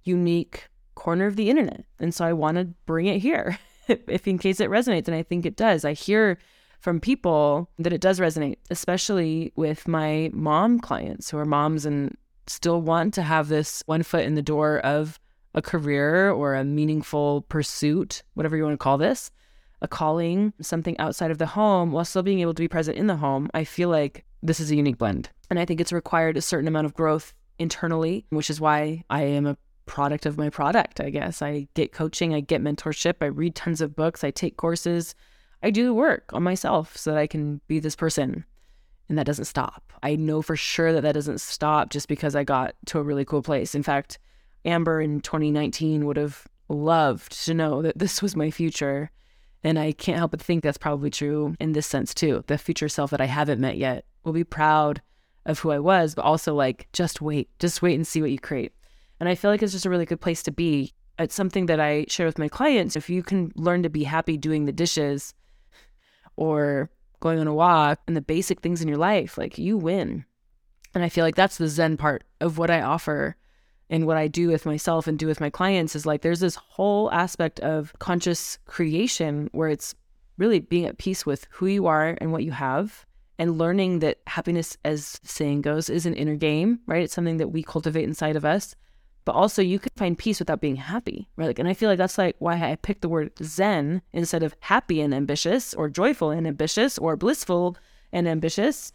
unique 0.04 0.70
corner 0.94 1.26
of 1.26 1.38
the 1.38 1.50
internet. 1.50 1.86
And 2.00 2.14
so 2.14 2.24
I 2.24 2.34
want 2.34 2.58
to 2.58 2.66
bring 2.86 3.08
it 3.08 3.18
here 3.18 3.58
if 3.88 4.28
in 4.28 4.38
case 4.38 4.60
it 4.60 4.70
resonates. 4.70 5.08
And 5.08 5.16
I 5.16 5.24
think 5.24 5.48
it 5.48 5.56
does. 5.56 5.84
I 5.84 5.94
hear 5.94 6.38
from 6.80 7.00
people 7.00 7.72
that 7.80 7.92
it 7.92 8.02
does 8.02 8.20
resonate, 8.20 8.58
especially 8.70 9.54
with 9.56 9.88
my 9.88 10.30
mom 10.34 10.80
clients 10.80 11.32
who 11.32 11.40
are 11.40 11.46
moms 11.46 11.84
and 11.84 12.16
still 12.46 12.80
want 12.80 13.16
to 13.16 13.24
have 13.24 13.48
this 13.48 13.82
one 13.88 14.04
foot 14.04 14.24
in 14.24 14.36
the 14.36 14.44
door 14.44 14.78
of 14.82 15.20
a 15.56 15.64
career 15.64 16.30
or 16.30 16.54
a 16.54 16.64
meaningful 16.64 17.42
pursuit, 17.50 18.22
whatever 18.36 18.56
you 18.56 18.62
want 18.62 18.74
to 18.74 18.78
call 18.78 19.00
this 19.00 19.32
a 19.84 19.88
calling, 19.88 20.54
something 20.62 20.98
outside 20.98 21.30
of 21.30 21.38
the 21.38 21.46
home 21.46 21.92
while 21.92 22.06
still 22.06 22.24
being 22.24 22.40
able 22.40 22.54
to 22.54 22.64
be 22.64 22.68
present 22.68 22.98
in 22.98 23.08
the 23.08 23.18
home, 23.18 23.50
I 23.54 23.66
feel 23.66 23.90
like 23.90 24.26
this 24.42 24.60
is 24.60 24.72
a 24.72 24.76
unique 24.76 24.98
blend. 24.98 25.30
And 25.50 25.60
I 25.60 25.66
think 25.66 25.80
it's 25.80 25.92
required 25.92 26.38
a 26.38 26.42
certain 26.42 26.68
amount 26.68 26.86
of 26.86 26.94
growth 26.94 27.34
internally, 27.60 28.26
which 28.30 28.50
is 28.50 28.62
why 28.62 29.04
I 29.10 29.24
am 29.24 29.46
a 29.46 29.58
product 29.86 30.26
of 30.26 30.38
my 30.38 30.50
product, 30.50 31.02
I 31.02 31.10
guess. 31.10 31.42
I 31.42 31.68
get 31.74 31.92
coaching, 31.92 32.34
I 32.34 32.40
get 32.40 32.62
mentorship, 32.62 33.16
I 33.22 33.26
read 33.26 33.56
tons 33.56 33.82
of 33.82 33.96
books, 33.96 34.24
I 34.24 34.32
take 34.32 34.56
courses, 34.56 35.14
I 35.62 35.70
do 35.70 35.86
the 35.86 35.94
work 35.94 36.30
on 36.34 36.44
myself 36.44 36.96
so 36.98 37.12
that 37.12 37.20
I 37.20 37.28
can 37.28 37.62
be 37.68 37.80
this 37.80 37.96
person. 37.96 38.46
And 39.10 39.18
that 39.18 39.26
doesn't 39.26 39.46
stop. 39.46 39.92
I 40.02 40.16
know 40.16 40.42
for 40.42 40.56
sure 40.56 40.94
that 40.94 41.02
that 41.02 41.14
doesn't 41.14 41.42
stop 41.42 41.90
just 41.90 42.08
because 42.08 42.36
I 42.36 42.46
got 42.46 42.76
to 42.88 43.00
a 43.00 43.04
really 43.04 43.26
cool 43.26 43.42
place. 43.42 43.76
In 43.76 43.84
fact, 43.84 44.18
Amber 44.66 45.02
in 45.02 45.20
2019 45.20 46.06
would 46.06 46.18
have 46.18 46.48
loved 46.70 47.46
to 47.46 47.54
know 47.54 47.82
that 47.82 48.00
this 48.00 48.22
was 48.22 48.36
my 48.36 48.50
future 48.50 49.12
and 49.64 49.80
I 49.80 49.92
can't 49.94 50.18
help 50.18 50.32
but 50.32 50.42
think 50.42 50.64
that's 50.64 50.78
probably 50.78 51.10
true 51.10 51.56
in 51.60 51.72
this 51.72 51.88
sense 51.88 52.14
too. 52.14 52.44
The 52.48 52.58
future 52.58 52.90
self 52.90 53.12
that 53.12 53.22
I 53.22 53.26
haven't 53.26 53.62
met 53.62 53.78
yet 53.78 54.06
will 54.24 54.34
be 54.34 54.44
proud 54.44 55.02
of 55.46 55.60
who 55.60 55.72
I 55.72 55.80
was, 55.80 56.16
but 56.16 56.26
also 56.26 56.54
like, 56.54 56.88
just 56.94 57.22
wait, 57.22 57.50
just 57.60 57.82
wait 57.82 57.96
and 57.96 58.06
see 58.06 58.22
what 58.22 58.32
you 58.32 58.40
create. 58.40 58.74
And 59.20 59.30
I 59.30 59.36
feel 59.36 59.52
like 59.52 59.62
it's 59.62 59.74
just 59.74 59.86
a 59.86 59.90
really 59.90 60.06
good 60.06 60.22
place 60.22 60.44
to 60.44 60.52
be. 60.52 60.94
It's 61.20 61.36
something 61.36 61.68
that 61.68 61.80
I 61.80 62.06
share 62.10 62.26
with 62.26 62.40
my 62.40 62.50
clients. 62.50 62.96
If 62.96 63.10
you 63.10 63.24
can 63.24 63.52
learn 63.56 63.84
to 63.84 63.90
be 63.90 64.04
happy 64.04 64.38
doing 64.38 64.66
the 64.66 64.72
dishes 64.72 65.34
or 66.36 66.90
going 67.20 67.40
on 67.40 67.48
a 67.48 67.54
walk 67.54 68.00
and 68.08 68.18
the 68.18 68.22
basic 68.22 68.62
things 68.62 68.82
in 68.82 68.88
your 68.88 68.98
life, 68.98 69.38
like 69.38 69.58
you 69.58 69.78
win. 69.78 70.26
And 70.94 71.04
I 71.04 71.10
feel 71.10 71.24
like 71.24 71.36
that's 71.36 71.58
the 71.58 71.68
Zen 71.68 71.98
part 71.98 72.24
of 72.42 72.58
what 72.58 72.70
I 72.70 72.82
offer 72.82 73.36
and 73.90 74.08
what 74.08 74.18
I 74.18 74.28
do 74.28 74.48
with 74.48 74.66
myself 74.66 75.08
and 75.08 75.20
do 75.20 75.28
with 75.28 75.42
my 75.42 75.50
clients 75.50 75.96
is 75.96 76.06
like 76.06 76.22
there's 76.22 76.40
this 76.40 76.56
whole 76.56 77.12
aspect 77.12 77.60
of 77.60 77.94
conscious 78.00 78.58
creation 78.66 79.50
where 79.52 79.70
it's 79.70 79.96
really 80.38 80.60
being 80.60 80.86
at 80.86 80.98
peace 80.98 81.26
with 81.26 81.48
who 81.52 81.68
you 81.68 81.86
are 81.88 82.18
and 82.20 82.32
what 82.32 82.44
you 82.44 82.52
have 82.52 83.06
and 83.40 83.58
learning 83.58 84.00
that 84.00 84.20
happiness 84.28 84.78
as 84.86 85.20
saying 85.24 85.62
goes 85.62 85.90
is 85.90 86.06
an 86.06 86.14
inner 86.14 86.36
game, 86.36 86.80
right? 86.88 87.04
It's 87.04 87.14
something 87.14 87.38
that 87.38 87.50
we 87.50 87.64
cultivate 87.64 88.04
inside 88.04 88.36
of 88.36 88.46
us. 88.46 88.76
But 89.26 89.36
also 89.36 89.62
you 89.62 89.80
can 89.80 89.92
find 89.96 90.18
peace 90.18 90.40
without 90.40 90.60
being 90.60 90.76
happy, 90.76 91.30
right? 91.38 91.48
Like, 91.48 91.60
and 91.60 91.68
I 91.68 91.74
feel 91.74 91.90
like 91.90 91.98
that's 91.98 92.18
like 92.18 92.36
why 92.40 92.56
I 92.56 92.76
picked 92.76 93.02
the 93.02 93.10
word 93.10 93.32
zen 93.42 94.02
instead 94.12 94.44
of 94.44 94.56
happy 94.60 95.00
and 95.02 95.14
ambitious 95.14 95.74
or 95.74 95.90
joyful 95.90 96.30
and 96.30 96.46
ambitious 96.46 96.98
or 96.98 97.16
blissful 97.16 97.78
and 98.12 98.28
ambitious. 98.28 98.92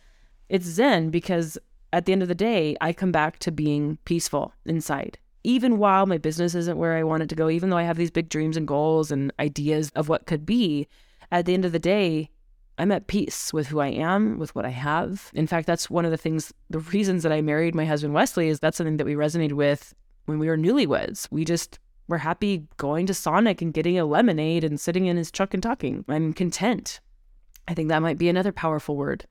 It's 0.48 0.66
zen 0.66 1.10
because 1.10 1.58
at 1.92 2.04
the 2.04 2.12
end 2.12 2.22
of 2.22 2.28
the 2.28 2.34
day, 2.34 2.76
I 2.80 2.92
come 2.92 3.12
back 3.12 3.38
to 3.40 3.52
being 3.52 3.98
peaceful 4.04 4.52
inside. 4.66 5.18
Even 5.44 5.78
while 5.78 6.06
my 6.06 6.18
business 6.18 6.54
isn't 6.54 6.78
where 6.78 6.96
I 6.96 7.04
want 7.04 7.22
it 7.22 7.28
to 7.30 7.34
go, 7.34 7.48
even 7.48 7.70
though 7.70 7.76
I 7.76 7.84
have 7.84 7.96
these 7.96 8.10
big 8.10 8.28
dreams 8.28 8.56
and 8.56 8.68
goals 8.68 9.10
and 9.10 9.32
ideas 9.38 9.90
of 9.94 10.08
what 10.08 10.26
could 10.26 10.44
be, 10.44 10.86
at 11.30 11.46
the 11.46 11.54
end 11.54 11.64
of 11.64 11.72
the 11.72 11.78
day, 11.78 12.30
I'm 12.78 12.92
at 12.92 13.06
peace 13.06 13.52
with 13.52 13.68
who 13.68 13.80
I 13.80 13.88
am, 13.88 14.38
with 14.38 14.54
what 14.54 14.64
I 14.64 14.70
have. 14.70 15.30
In 15.34 15.46
fact, 15.46 15.66
that's 15.66 15.90
one 15.90 16.04
of 16.04 16.10
the 16.10 16.16
things, 16.16 16.52
the 16.70 16.78
reasons 16.78 17.22
that 17.22 17.32
I 17.32 17.40
married 17.40 17.74
my 17.74 17.84
husband 17.84 18.14
Wesley 18.14 18.48
is 18.48 18.60
that's 18.60 18.76
something 18.76 18.98
that 18.98 19.06
we 19.06 19.14
resonated 19.14 19.54
with 19.54 19.94
when 20.26 20.38
we 20.38 20.48
were 20.48 20.56
newlyweds. 20.56 21.26
We 21.30 21.44
just 21.44 21.78
were 22.06 22.18
happy 22.18 22.66
going 22.76 23.06
to 23.06 23.14
Sonic 23.14 23.60
and 23.62 23.74
getting 23.74 23.98
a 23.98 24.04
lemonade 24.04 24.64
and 24.64 24.80
sitting 24.80 25.06
in 25.06 25.16
his 25.16 25.30
truck 25.30 25.54
and 25.54 25.62
talking. 25.62 26.04
I'm 26.08 26.32
content. 26.32 27.00
I 27.66 27.74
think 27.74 27.88
that 27.88 28.02
might 28.02 28.18
be 28.18 28.28
another 28.28 28.52
powerful 28.52 28.96
word. 28.96 29.26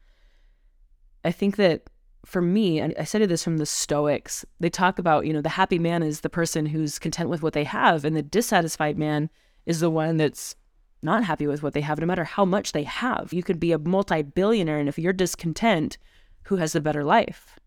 I 1.24 1.32
think 1.32 1.56
that 1.56 1.84
for 2.28 2.42
me, 2.42 2.78
and 2.78 2.94
I 3.00 3.06
studied 3.06 3.30
this 3.30 3.46
from 3.46 3.58
the 3.58 3.66
Stoics, 3.66 4.46
they 4.60 4.70
talk 4.70 5.00
about, 5.00 5.26
you 5.26 5.32
know, 5.32 5.42
the 5.42 5.48
happy 5.48 5.80
man 5.80 6.04
is 6.04 6.20
the 6.20 6.30
person 6.30 6.66
who's 6.66 7.00
content 7.00 7.30
with 7.30 7.42
what 7.42 7.54
they 7.54 7.64
have, 7.64 8.04
and 8.04 8.18
the 8.18 8.22
dissatisfied 8.22 8.98
man 8.98 9.30
is 9.66 9.80
the 9.80 9.90
one 9.90 10.18
that's 10.18 10.54
not 11.02 11.24
happy 11.24 11.48
with 11.48 11.64
what 11.64 11.74
they 11.74 11.80
have, 11.80 12.00
no 12.00 12.06
matter 12.06 12.26
how 12.26 12.44
much 12.44 12.74
they 12.74 12.84
have. 12.84 13.32
You 13.32 13.44
could 13.44 13.62
be 13.62 13.72
a 13.72 13.80
multi 13.80 14.24
billionaire, 14.24 14.78
and 14.78 14.90
if 14.90 15.00
you're 15.00 15.14
discontent, 15.14 15.98
who 16.44 16.58
has 16.58 16.74
the 16.74 16.82
better 16.82 17.06
life? 17.06 17.58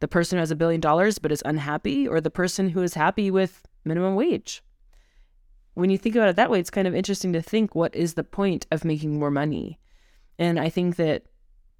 The 0.00 0.08
person 0.08 0.38
who 0.38 0.40
has 0.40 0.50
a 0.50 0.56
billion 0.56 0.80
dollars 0.80 1.18
but 1.18 1.30
is 1.30 1.42
unhappy, 1.44 2.08
or 2.08 2.18
the 2.18 2.30
person 2.30 2.70
who 2.70 2.82
is 2.82 2.94
happy 2.94 3.30
with 3.30 3.66
minimum 3.84 4.14
wage? 4.14 4.62
When 5.74 5.90
you 5.90 5.98
think 5.98 6.16
about 6.16 6.30
it 6.30 6.36
that 6.36 6.50
way, 6.50 6.58
it's 6.60 6.70
kind 6.70 6.88
of 6.88 6.94
interesting 6.94 7.34
to 7.34 7.42
think 7.42 7.74
what 7.74 7.94
is 7.94 8.14
the 8.14 8.24
point 8.24 8.66
of 8.70 8.86
making 8.86 9.18
more 9.18 9.30
money? 9.30 9.78
And 10.38 10.58
I 10.58 10.70
think 10.70 10.96
that 10.96 11.24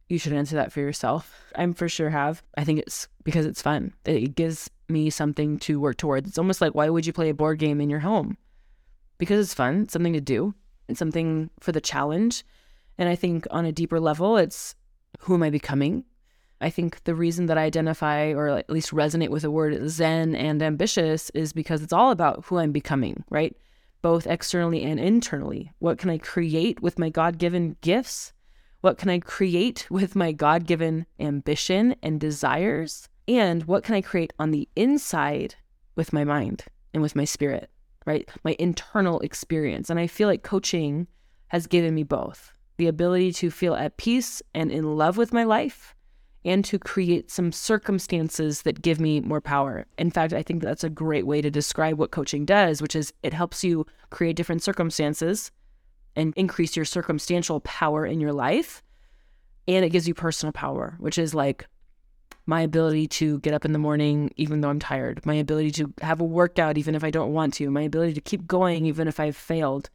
you 0.08 0.18
should 0.18 0.32
answer 0.32 0.56
that 0.56 0.72
for 0.72 0.80
yourself. 0.80 1.32
I'm 1.54 1.74
for 1.74 1.88
sure 1.88 2.10
have. 2.10 2.42
I 2.56 2.64
think 2.64 2.80
it's 2.80 3.08
because 3.24 3.46
it's 3.46 3.62
fun. 3.62 3.92
It 4.04 4.34
gives 4.34 4.70
me 4.88 5.10
something 5.10 5.58
to 5.60 5.80
work 5.80 5.98
towards. 5.98 6.28
It's 6.28 6.38
almost 6.38 6.60
like 6.60 6.74
why 6.74 6.88
would 6.88 7.06
you 7.06 7.12
play 7.12 7.28
a 7.28 7.34
board 7.34 7.58
game 7.58 7.80
in 7.80 7.90
your 7.90 8.00
home? 8.00 8.38
Because 9.18 9.44
it's 9.44 9.54
fun, 9.54 9.88
something 9.88 10.12
to 10.14 10.20
do, 10.20 10.54
it's 10.88 10.98
something 10.98 11.50
for 11.60 11.72
the 11.72 11.80
challenge. 11.80 12.44
And 12.96 13.08
I 13.08 13.14
think 13.14 13.46
on 13.50 13.64
a 13.64 13.72
deeper 13.72 14.00
level, 14.00 14.36
it's 14.36 14.74
who 15.20 15.34
am 15.34 15.42
I 15.42 15.50
becoming? 15.50 16.04
I 16.60 16.70
think 16.70 17.04
the 17.04 17.14
reason 17.14 17.46
that 17.46 17.58
I 17.58 17.62
identify 17.62 18.32
or 18.32 18.48
at 18.48 18.70
least 18.70 18.90
resonate 18.90 19.28
with 19.28 19.42
the 19.42 19.50
word 19.50 19.88
Zen 19.88 20.34
and 20.34 20.62
ambitious 20.62 21.30
is 21.30 21.52
because 21.52 21.82
it's 21.82 21.92
all 21.92 22.10
about 22.10 22.46
who 22.46 22.58
I'm 22.58 22.72
becoming, 22.72 23.24
right? 23.30 23.56
Both 24.02 24.26
externally 24.26 24.82
and 24.82 24.98
internally. 24.98 25.72
What 25.78 25.98
can 25.98 26.10
I 26.10 26.18
create 26.18 26.80
with 26.80 26.98
my 26.98 27.10
God 27.10 27.38
given 27.38 27.76
gifts? 27.80 28.32
What 28.80 28.96
can 28.96 29.10
I 29.10 29.18
create 29.18 29.88
with 29.90 30.14
my 30.14 30.30
God 30.30 30.64
given 30.64 31.06
ambition 31.18 31.96
and 32.00 32.20
desires? 32.20 33.08
And 33.26 33.64
what 33.64 33.82
can 33.82 33.96
I 33.96 34.00
create 34.00 34.32
on 34.38 34.52
the 34.52 34.68
inside 34.76 35.56
with 35.96 36.12
my 36.12 36.22
mind 36.22 36.64
and 36.94 37.02
with 37.02 37.16
my 37.16 37.24
spirit, 37.24 37.70
right? 38.06 38.28
My 38.44 38.54
internal 38.58 39.18
experience. 39.20 39.90
And 39.90 39.98
I 39.98 40.06
feel 40.06 40.28
like 40.28 40.44
coaching 40.44 41.08
has 41.48 41.66
given 41.66 41.94
me 41.94 42.04
both 42.04 42.52
the 42.76 42.86
ability 42.86 43.32
to 43.32 43.50
feel 43.50 43.74
at 43.74 43.96
peace 43.96 44.40
and 44.54 44.70
in 44.70 44.96
love 44.96 45.16
with 45.16 45.32
my 45.32 45.42
life 45.42 45.96
and 46.44 46.64
to 46.64 46.78
create 46.78 47.32
some 47.32 47.50
circumstances 47.50 48.62
that 48.62 48.80
give 48.80 49.00
me 49.00 49.20
more 49.20 49.40
power. 49.40 49.86
In 49.98 50.12
fact, 50.12 50.32
I 50.32 50.44
think 50.44 50.62
that's 50.62 50.84
a 50.84 50.88
great 50.88 51.26
way 51.26 51.42
to 51.42 51.50
describe 51.50 51.98
what 51.98 52.12
coaching 52.12 52.44
does, 52.44 52.80
which 52.80 52.94
is 52.94 53.12
it 53.24 53.34
helps 53.34 53.64
you 53.64 53.86
create 54.10 54.36
different 54.36 54.62
circumstances 54.62 55.50
and 56.18 56.34
increase 56.36 56.74
your 56.76 56.84
circumstantial 56.84 57.60
power 57.60 58.04
in 58.04 58.20
your 58.20 58.32
life. 58.32 58.82
And 59.68 59.84
it 59.84 59.90
gives 59.90 60.08
you 60.08 60.14
personal 60.14 60.52
power, 60.52 60.96
which 60.98 61.16
is 61.16 61.34
like 61.34 61.66
my 62.44 62.62
ability 62.62 63.06
to 63.06 63.38
get 63.40 63.54
up 63.54 63.64
in 63.64 63.72
the 63.72 63.78
morning 63.78 64.32
even 64.36 64.60
though 64.60 64.70
I'm 64.70 64.80
tired, 64.80 65.24
my 65.24 65.34
ability 65.34 65.70
to 65.72 65.92
have 66.00 66.20
a 66.20 66.24
workout 66.24 66.76
even 66.76 66.94
if 66.94 67.04
I 67.04 67.10
don't 67.10 67.32
want 67.32 67.54
to, 67.54 67.70
my 67.70 67.82
ability 67.82 68.14
to 68.14 68.20
keep 68.20 68.46
going 68.46 68.84
even 68.84 69.06
if 69.06 69.20
I've 69.20 69.36
failed, 69.36 69.90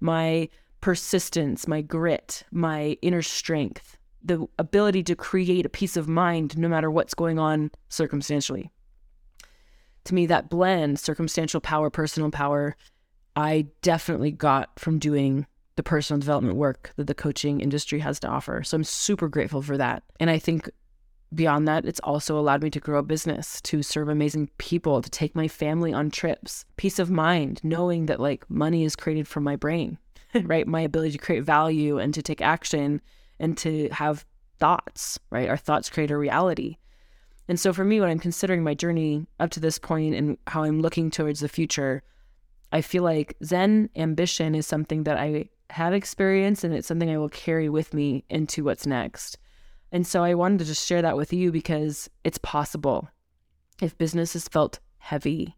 my 0.00 0.48
persistence, 0.80 1.66
my 1.66 1.80
grit, 1.80 2.44
my 2.52 2.96
inner 3.02 3.22
strength, 3.22 3.96
the 4.22 4.46
ability 4.58 5.02
to 5.04 5.16
create 5.16 5.66
a 5.66 5.70
peace 5.70 5.96
of 5.96 6.06
mind 6.06 6.56
no 6.56 6.68
matter 6.68 6.90
what's 6.90 7.14
going 7.14 7.38
on 7.38 7.70
circumstantially. 7.88 8.70
To 10.04 10.14
me, 10.14 10.26
that 10.26 10.50
blend, 10.50 11.00
circumstantial 11.00 11.62
power, 11.62 11.88
personal 11.88 12.30
power, 12.30 12.76
I 13.34 13.66
definitely 13.80 14.30
got 14.30 14.78
from 14.78 14.98
doing 14.98 15.46
the 15.76 15.82
personal 15.82 16.20
development 16.20 16.56
work 16.56 16.92
that 16.96 17.06
the 17.06 17.14
coaching 17.14 17.60
industry 17.60 17.98
has 18.00 18.20
to 18.20 18.28
offer. 18.28 18.62
So 18.62 18.76
I'm 18.76 18.84
super 18.84 19.28
grateful 19.28 19.62
for 19.62 19.76
that. 19.76 20.02
And 20.20 20.30
I 20.30 20.38
think 20.38 20.70
beyond 21.34 21.66
that, 21.66 21.84
it's 21.84 22.00
also 22.00 22.38
allowed 22.38 22.62
me 22.62 22.70
to 22.70 22.80
grow 22.80 22.98
a 22.98 23.02
business, 23.02 23.60
to 23.62 23.82
serve 23.82 24.08
amazing 24.08 24.50
people, 24.58 25.02
to 25.02 25.10
take 25.10 25.34
my 25.34 25.48
family 25.48 25.92
on 25.92 26.10
trips, 26.10 26.64
peace 26.76 26.98
of 26.98 27.10
mind, 27.10 27.60
knowing 27.64 28.06
that 28.06 28.20
like 28.20 28.48
money 28.48 28.84
is 28.84 28.96
created 28.96 29.26
from 29.26 29.42
my 29.42 29.56
brain, 29.56 29.98
right? 30.42 30.66
My 30.66 30.80
ability 30.80 31.12
to 31.12 31.18
create 31.18 31.42
value 31.42 31.98
and 31.98 32.14
to 32.14 32.22
take 32.22 32.40
action 32.40 33.00
and 33.40 33.56
to 33.58 33.88
have 33.90 34.24
thoughts, 34.58 35.18
right? 35.30 35.48
Our 35.48 35.56
thoughts 35.56 35.90
create 35.90 36.10
a 36.10 36.16
reality. 36.16 36.76
And 37.48 37.60
so 37.60 37.72
for 37.72 37.84
me, 37.84 38.00
when 38.00 38.08
I'm 38.08 38.18
considering 38.18 38.62
my 38.62 38.74
journey 38.74 39.26
up 39.38 39.50
to 39.50 39.60
this 39.60 39.78
point 39.78 40.14
and 40.14 40.38
how 40.46 40.62
I'm 40.62 40.80
looking 40.80 41.10
towards 41.10 41.40
the 41.40 41.48
future, 41.48 42.02
I 42.72 42.80
feel 42.80 43.02
like 43.02 43.36
Zen 43.44 43.90
ambition 43.96 44.54
is 44.54 44.66
something 44.66 45.04
that 45.04 45.18
I 45.18 45.48
have 45.70 45.92
experienced 45.92 46.64
and 46.64 46.74
it's 46.74 46.86
something 46.86 47.10
I 47.10 47.18
will 47.18 47.28
carry 47.28 47.68
with 47.68 47.94
me 47.94 48.24
into 48.28 48.64
what's 48.64 48.86
next. 48.86 49.38
And 49.92 50.06
so 50.06 50.24
I 50.24 50.34
wanted 50.34 50.58
to 50.58 50.64
just 50.64 50.86
share 50.86 51.02
that 51.02 51.16
with 51.16 51.32
you 51.32 51.52
because 51.52 52.10
it's 52.24 52.38
possible. 52.38 53.08
If 53.80 53.96
business 53.96 54.32
has 54.34 54.48
felt 54.48 54.80
heavy, 54.98 55.56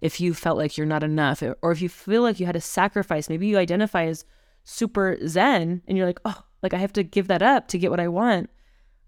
if 0.00 0.20
you 0.20 0.34
felt 0.34 0.58
like 0.58 0.76
you're 0.76 0.86
not 0.86 1.02
enough, 1.02 1.42
or 1.62 1.72
if 1.72 1.80
you 1.80 1.88
feel 1.88 2.22
like 2.22 2.38
you 2.38 2.46
had 2.46 2.54
to 2.54 2.60
sacrifice, 2.60 3.28
maybe 3.28 3.46
you 3.46 3.58
identify 3.58 4.04
as 4.06 4.24
super 4.64 5.16
zen 5.26 5.82
and 5.86 5.96
you're 5.96 6.06
like, 6.06 6.20
oh, 6.24 6.42
like 6.62 6.74
I 6.74 6.78
have 6.78 6.92
to 6.94 7.02
give 7.02 7.28
that 7.28 7.42
up 7.42 7.68
to 7.68 7.78
get 7.78 7.90
what 7.90 8.00
I 8.00 8.08
want. 8.08 8.50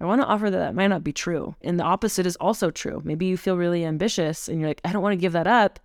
I 0.01 0.05
want 0.05 0.21
to 0.21 0.27
offer 0.27 0.51
that 0.51 0.59
that 0.59 0.75
might 0.75 0.87
not 0.87 1.03
be 1.03 1.13
true. 1.13 1.57
And 1.63 1.79
the 1.79 1.85
opposite 1.85 2.27
is 2.27 2.37
also 2.37 2.71
true. 2.71 3.03
Maybe 3.05 3.27
you 3.27 3.37
feel 3.37 3.57
really 3.57 3.85
ambitious 3.85 4.49
and 4.49 4.61
you're 4.61 4.71
like, 4.71 4.81
I 4.85 4.93
don't 4.93 5.03
want 5.03 5.13
to 5.13 5.21
give 5.21 5.33
that 5.33 5.49
up 5.49 5.81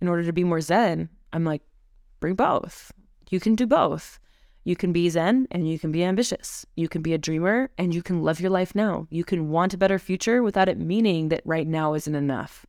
in 0.00 0.08
order 0.08 0.24
to 0.24 0.32
be 0.32 0.44
more 0.44 0.60
zen. 0.60 1.08
I'm 1.32 1.44
like, 1.44 1.62
bring 2.20 2.34
both. 2.34 2.92
You 3.30 3.40
can 3.40 3.54
do 3.54 3.66
both. 3.66 4.18
You 4.64 4.74
can 4.74 4.92
be 4.92 5.08
zen 5.08 5.46
and 5.50 5.68
you 5.68 5.78
can 5.78 5.92
be 5.92 6.02
ambitious. 6.02 6.66
You 6.74 6.88
can 6.88 7.00
be 7.00 7.14
a 7.14 7.18
dreamer 7.18 7.70
and 7.78 7.94
you 7.94 8.02
can 8.02 8.22
love 8.22 8.40
your 8.40 8.50
life 8.50 8.74
now. 8.74 9.06
You 9.10 9.22
can 9.22 9.48
want 9.48 9.74
a 9.74 9.78
better 9.78 9.98
future 9.98 10.42
without 10.42 10.68
it 10.68 10.78
meaning 10.78 11.28
that 11.28 11.42
right 11.44 11.66
now 11.66 11.94
isn't 11.94 12.14
enough. 12.14 12.66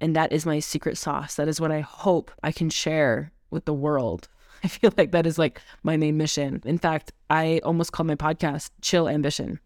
And 0.00 0.16
that 0.16 0.32
is 0.32 0.44
my 0.44 0.58
secret 0.58 0.98
sauce. 0.98 1.36
That 1.36 1.46
is 1.46 1.60
what 1.60 1.70
I 1.70 1.78
hope 1.78 2.32
I 2.42 2.50
can 2.50 2.70
share 2.70 3.30
with 3.50 3.66
the 3.66 3.72
world. 3.72 4.28
I 4.64 4.68
feel 4.68 4.92
like 4.96 5.12
that 5.12 5.26
is 5.26 5.38
like 5.38 5.60
my 5.84 5.96
main 5.96 6.16
mission. 6.16 6.60
In 6.64 6.78
fact, 6.78 7.12
I 7.30 7.60
almost 7.62 7.92
call 7.92 8.04
my 8.04 8.16
podcast 8.16 8.70
Chill 8.80 9.08
Ambition. 9.08 9.60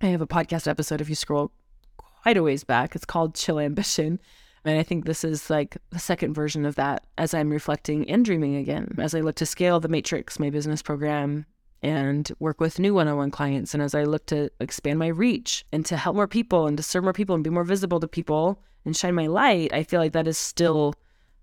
I 0.00 0.06
have 0.06 0.20
a 0.20 0.26
podcast 0.26 0.66
episode 0.66 1.00
if 1.00 1.08
you 1.08 1.14
scroll 1.14 1.52
quite 1.96 2.36
a 2.36 2.42
ways 2.42 2.64
back. 2.64 2.96
It's 2.96 3.04
called 3.04 3.36
Chill 3.36 3.60
Ambition. 3.60 4.20
And 4.68 4.78
I 4.78 4.82
think 4.82 5.06
this 5.06 5.24
is 5.24 5.48
like 5.48 5.78
the 5.88 5.98
second 5.98 6.34
version 6.34 6.66
of 6.66 6.74
that 6.74 7.06
as 7.16 7.32
I'm 7.32 7.48
reflecting 7.48 8.08
and 8.10 8.22
dreaming 8.22 8.56
again, 8.56 8.94
as 8.98 9.14
I 9.14 9.20
look 9.20 9.36
to 9.36 9.46
scale 9.46 9.80
the 9.80 9.88
Matrix, 9.88 10.38
my 10.38 10.50
business 10.50 10.82
program, 10.82 11.46
and 11.82 12.30
work 12.38 12.60
with 12.60 12.78
new 12.78 12.92
one 12.92 13.08
on 13.08 13.16
one 13.16 13.30
clients. 13.30 13.72
And 13.72 13.82
as 13.82 13.94
I 13.94 14.04
look 14.04 14.26
to 14.26 14.50
expand 14.60 14.98
my 14.98 15.06
reach 15.06 15.64
and 15.72 15.86
to 15.86 15.96
help 15.96 16.16
more 16.16 16.28
people 16.28 16.66
and 16.66 16.76
to 16.76 16.82
serve 16.82 17.04
more 17.04 17.14
people 17.14 17.34
and 17.34 17.42
be 17.42 17.48
more 17.48 17.64
visible 17.64 17.98
to 17.98 18.06
people 18.06 18.60
and 18.84 18.94
shine 18.94 19.14
my 19.14 19.26
light, 19.26 19.72
I 19.72 19.84
feel 19.84 20.00
like 20.00 20.12
that 20.12 20.28
is 20.28 20.36
still 20.36 20.92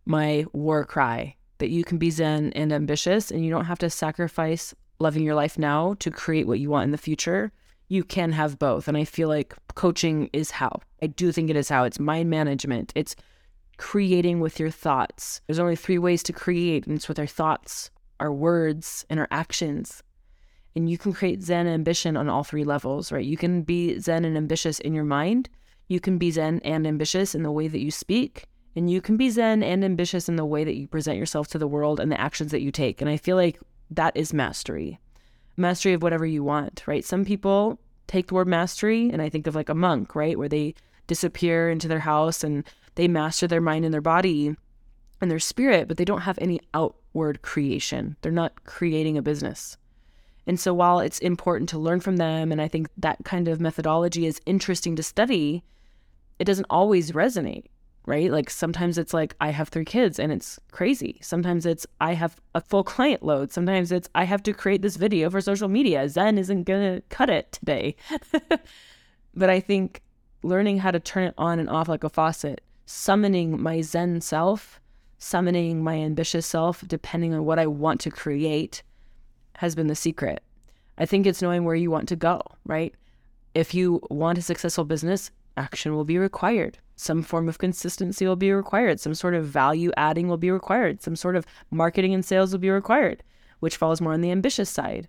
my 0.05 0.45
war 0.53 0.85
cry 0.85 1.35
that 1.57 1.69
you 1.69 1.83
can 1.83 1.97
be 1.97 2.11
zen 2.11 2.53
and 2.53 2.71
ambitious 2.71 3.31
and 3.31 3.43
you 3.43 3.49
don't 3.49 3.65
have 3.65 3.79
to 3.79 3.89
sacrifice 3.89 4.75
loving 4.99 5.23
your 5.23 5.33
life 5.33 5.57
now 5.57 5.95
to 5.95 6.11
create 6.11 6.45
what 6.45 6.59
you 6.59 6.69
want 6.69 6.83
in 6.83 6.91
the 6.91 6.97
future 6.99 7.51
you 7.87 8.03
can 8.03 8.31
have 8.31 8.59
both. 8.59 8.87
And 8.87 8.97
I 8.97 9.03
feel 9.03 9.27
like 9.27 9.53
coaching 9.75 10.29
is 10.33 10.51
how. 10.51 10.81
I 11.01 11.07
do 11.07 11.31
think 11.31 11.49
it 11.49 11.55
is 11.55 11.69
how. 11.69 11.83
It's 11.83 11.99
mind 11.99 12.29
management, 12.29 12.91
it's 12.95 13.15
creating 13.77 14.39
with 14.39 14.59
your 14.59 14.71
thoughts. 14.71 15.41
There's 15.47 15.59
only 15.59 15.75
three 15.75 15.97
ways 15.97 16.23
to 16.23 16.33
create, 16.33 16.87
and 16.87 16.95
it's 16.95 17.07
with 17.07 17.19
our 17.19 17.27
thoughts, 17.27 17.91
our 18.19 18.31
words, 18.31 19.05
and 19.09 19.19
our 19.19 19.27
actions. 19.31 20.01
And 20.75 20.89
you 20.89 20.97
can 20.97 21.13
create 21.13 21.41
Zen 21.41 21.67
ambition 21.67 22.17
on 22.17 22.29
all 22.29 22.43
three 22.43 22.63
levels, 22.63 23.11
right? 23.11 23.25
You 23.25 23.37
can 23.37 23.63
be 23.63 23.99
Zen 23.99 24.25
and 24.25 24.37
ambitious 24.37 24.79
in 24.79 24.93
your 24.93 25.03
mind. 25.03 25.49
You 25.87 25.99
can 25.99 26.17
be 26.17 26.31
Zen 26.31 26.61
and 26.63 26.85
ambitious 26.87 27.35
in 27.35 27.43
the 27.43 27.51
way 27.51 27.67
that 27.67 27.79
you 27.79 27.91
speak. 27.91 28.45
And 28.75 28.89
you 28.89 28.99
can 28.99 29.15
be 29.15 29.29
Zen 29.29 29.63
and 29.63 29.85
ambitious 29.85 30.27
in 30.27 30.35
the 30.35 30.45
way 30.45 30.65
that 30.65 30.75
you 30.75 30.87
present 30.87 31.17
yourself 31.17 31.47
to 31.49 31.57
the 31.57 31.67
world 31.67 31.99
and 31.99 32.11
the 32.11 32.19
actions 32.19 32.51
that 32.51 32.61
you 32.61 32.71
take. 32.71 32.99
And 32.99 33.09
I 33.09 33.15
feel 33.15 33.37
like 33.37 33.59
that 33.91 34.17
is 34.17 34.33
mastery 34.33 34.99
mastery 35.57 35.93
of 35.93 36.03
whatever 36.03 36.25
you 36.25 36.43
want, 36.43 36.83
right? 36.85 37.05
Some 37.05 37.25
people 37.25 37.79
take 38.07 38.27
the 38.27 38.33
word 38.33 38.47
mastery 38.47 39.09
and 39.09 39.21
I 39.21 39.29
think 39.29 39.47
of 39.47 39.55
like 39.55 39.69
a 39.69 39.75
monk, 39.75 40.15
right? 40.15 40.37
Where 40.37 40.49
they 40.49 40.75
disappear 41.07 41.69
into 41.69 41.87
their 41.87 41.99
house 41.99 42.43
and 42.43 42.63
they 42.95 43.07
master 43.07 43.47
their 43.47 43.61
mind 43.61 43.85
and 43.85 43.93
their 43.93 44.01
body 44.01 44.55
and 45.21 45.31
their 45.31 45.39
spirit, 45.39 45.87
but 45.87 45.97
they 45.97 46.05
don't 46.05 46.21
have 46.21 46.37
any 46.41 46.59
outward 46.73 47.41
creation. 47.41 48.15
They're 48.21 48.31
not 48.31 48.65
creating 48.65 49.17
a 49.17 49.21
business. 49.21 49.77
And 50.47 50.59
so 50.59 50.73
while 50.73 50.99
it's 50.99 51.19
important 51.19 51.69
to 51.69 51.79
learn 51.79 51.99
from 51.99 52.17
them, 52.17 52.51
and 52.51 52.61
I 52.61 52.67
think 52.67 52.89
that 52.97 53.23
kind 53.23 53.47
of 53.47 53.59
methodology 53.59 54.25
is 54.25 54.41
interesting 54.45 54.95
to 54.95 55.03
study, 55.03 55.63
it 56.37 56.45
doesn't 56.45 56.67
always 56.69 57.11
resonate 57.11 57.65
right? 58.05 58.31
Like 58.31 58.49
sometimes 58.49 58.97
it's 58.97 59.13
like 59.13 59.35
I 59.41 59.49
have 59.49 59.69
three 59.69 59.85
kids 59.85 60.19
and 60.19 60.31
it's 60.31 60.59
crazy. 60.71 61.17
Sometimes 61.21 61.65
it's 61.65 61.87
I 61.99 62.13
have 62.13 62.39
a 62.53 62.61
full 62.61 62.83
client 62.83 63.23
load. 63.23 63.51
Sometimes 63.51 63.91
it's 63.91 64.09
I 64.15 64.25
have 64.25 64.43
to 64.43 64.53
create 64.53 64.81
this 64.81 64.95
video 64.95 65.29
for 65.29 65.41
social 65.41 65.67
media. 65.67 66.07
Zen 66.07 66.37
isn't 66.37 66.63
going 66.63 66.95
to 66.95 67.01
cut 67.09 67.29
it 67.29 67.51
today. 67.51 67.95
but 69.35 69.49
I 69.49 69.59
think 69.59 70.01
learning 70.43 70.79
how 70.79 70.91
to 70.91 70.99
turn 70.99 71.25
it 71.25 71.33
on 71.37 71.59
and 71.59 71.69
off 71.69 71.87
like 71.87 72.03
a 72.03 72.09
faucet, 72.09 72.61
summoning 72.85 73.61
my 73.61 73.81
Zen 73.81 74.21
self, 74.21 74.79
summoning 75.17 75.83
my 75.83 75.95
ambitious 75.95 76.45
self, 76.45 76.83
depending 76.87 77.33
on 77.33 77.45
what 77.45 77.59
I 77.59 77.65
want 77.65 77.99
to 78.01 78.11
create, 78.11 78.83
has 79.55 79.75
been 79.75 79.87
the 79.87 79.95
secret. 79.95 80.43
I 80.97 81.05
think 81.05 81.25
it's 81.25 81.41
knowing 81.41 81.65
where 81.65 81.75
you 81.75 81.89
want 81.89 82.07
to 82.09 82.15
go, 82.15 82.41
right? 82.65 82.93
If 83.53 83.73
you 83.73 84.01
want 84.09 84.37
a 84.37 84.41
successful 84.41 84.85
business, 84.85 85.31
action 85.57 85.95
will 85.95 86.05
be 86.05 86.17
required. 86.17 86.77
Some 86.95 87.21
form 87.23 87.49
of 87.49 87.57
consistency 87.57 88.25
will 88.25 88.35
be 88.35 88.51
required. 88.51 88.99
Some 88.99 89.13
sort 89.15 89.35
of 89.35 89.45
value 89.45 89.91
adding 89.97 90.27
will 90.27 90.37
be 90.37 90.51
required. 90.51 91.01
Some 91.01 91.15
sort 91.15 91.35
of 91.35 91.45
marketing 91.71 92.13
and 92.13 92.23
sales 92.23 92.51
will 92.51 92.59
be 92.59 92.69
required. 92.69 93.23
which 93.59 93.77
falls 93.77 94.01
more 94.01 94.13
on 94.13 94.21
the 94.21 94.31
ambitious 94.31 94.69
side. 94.69 95.07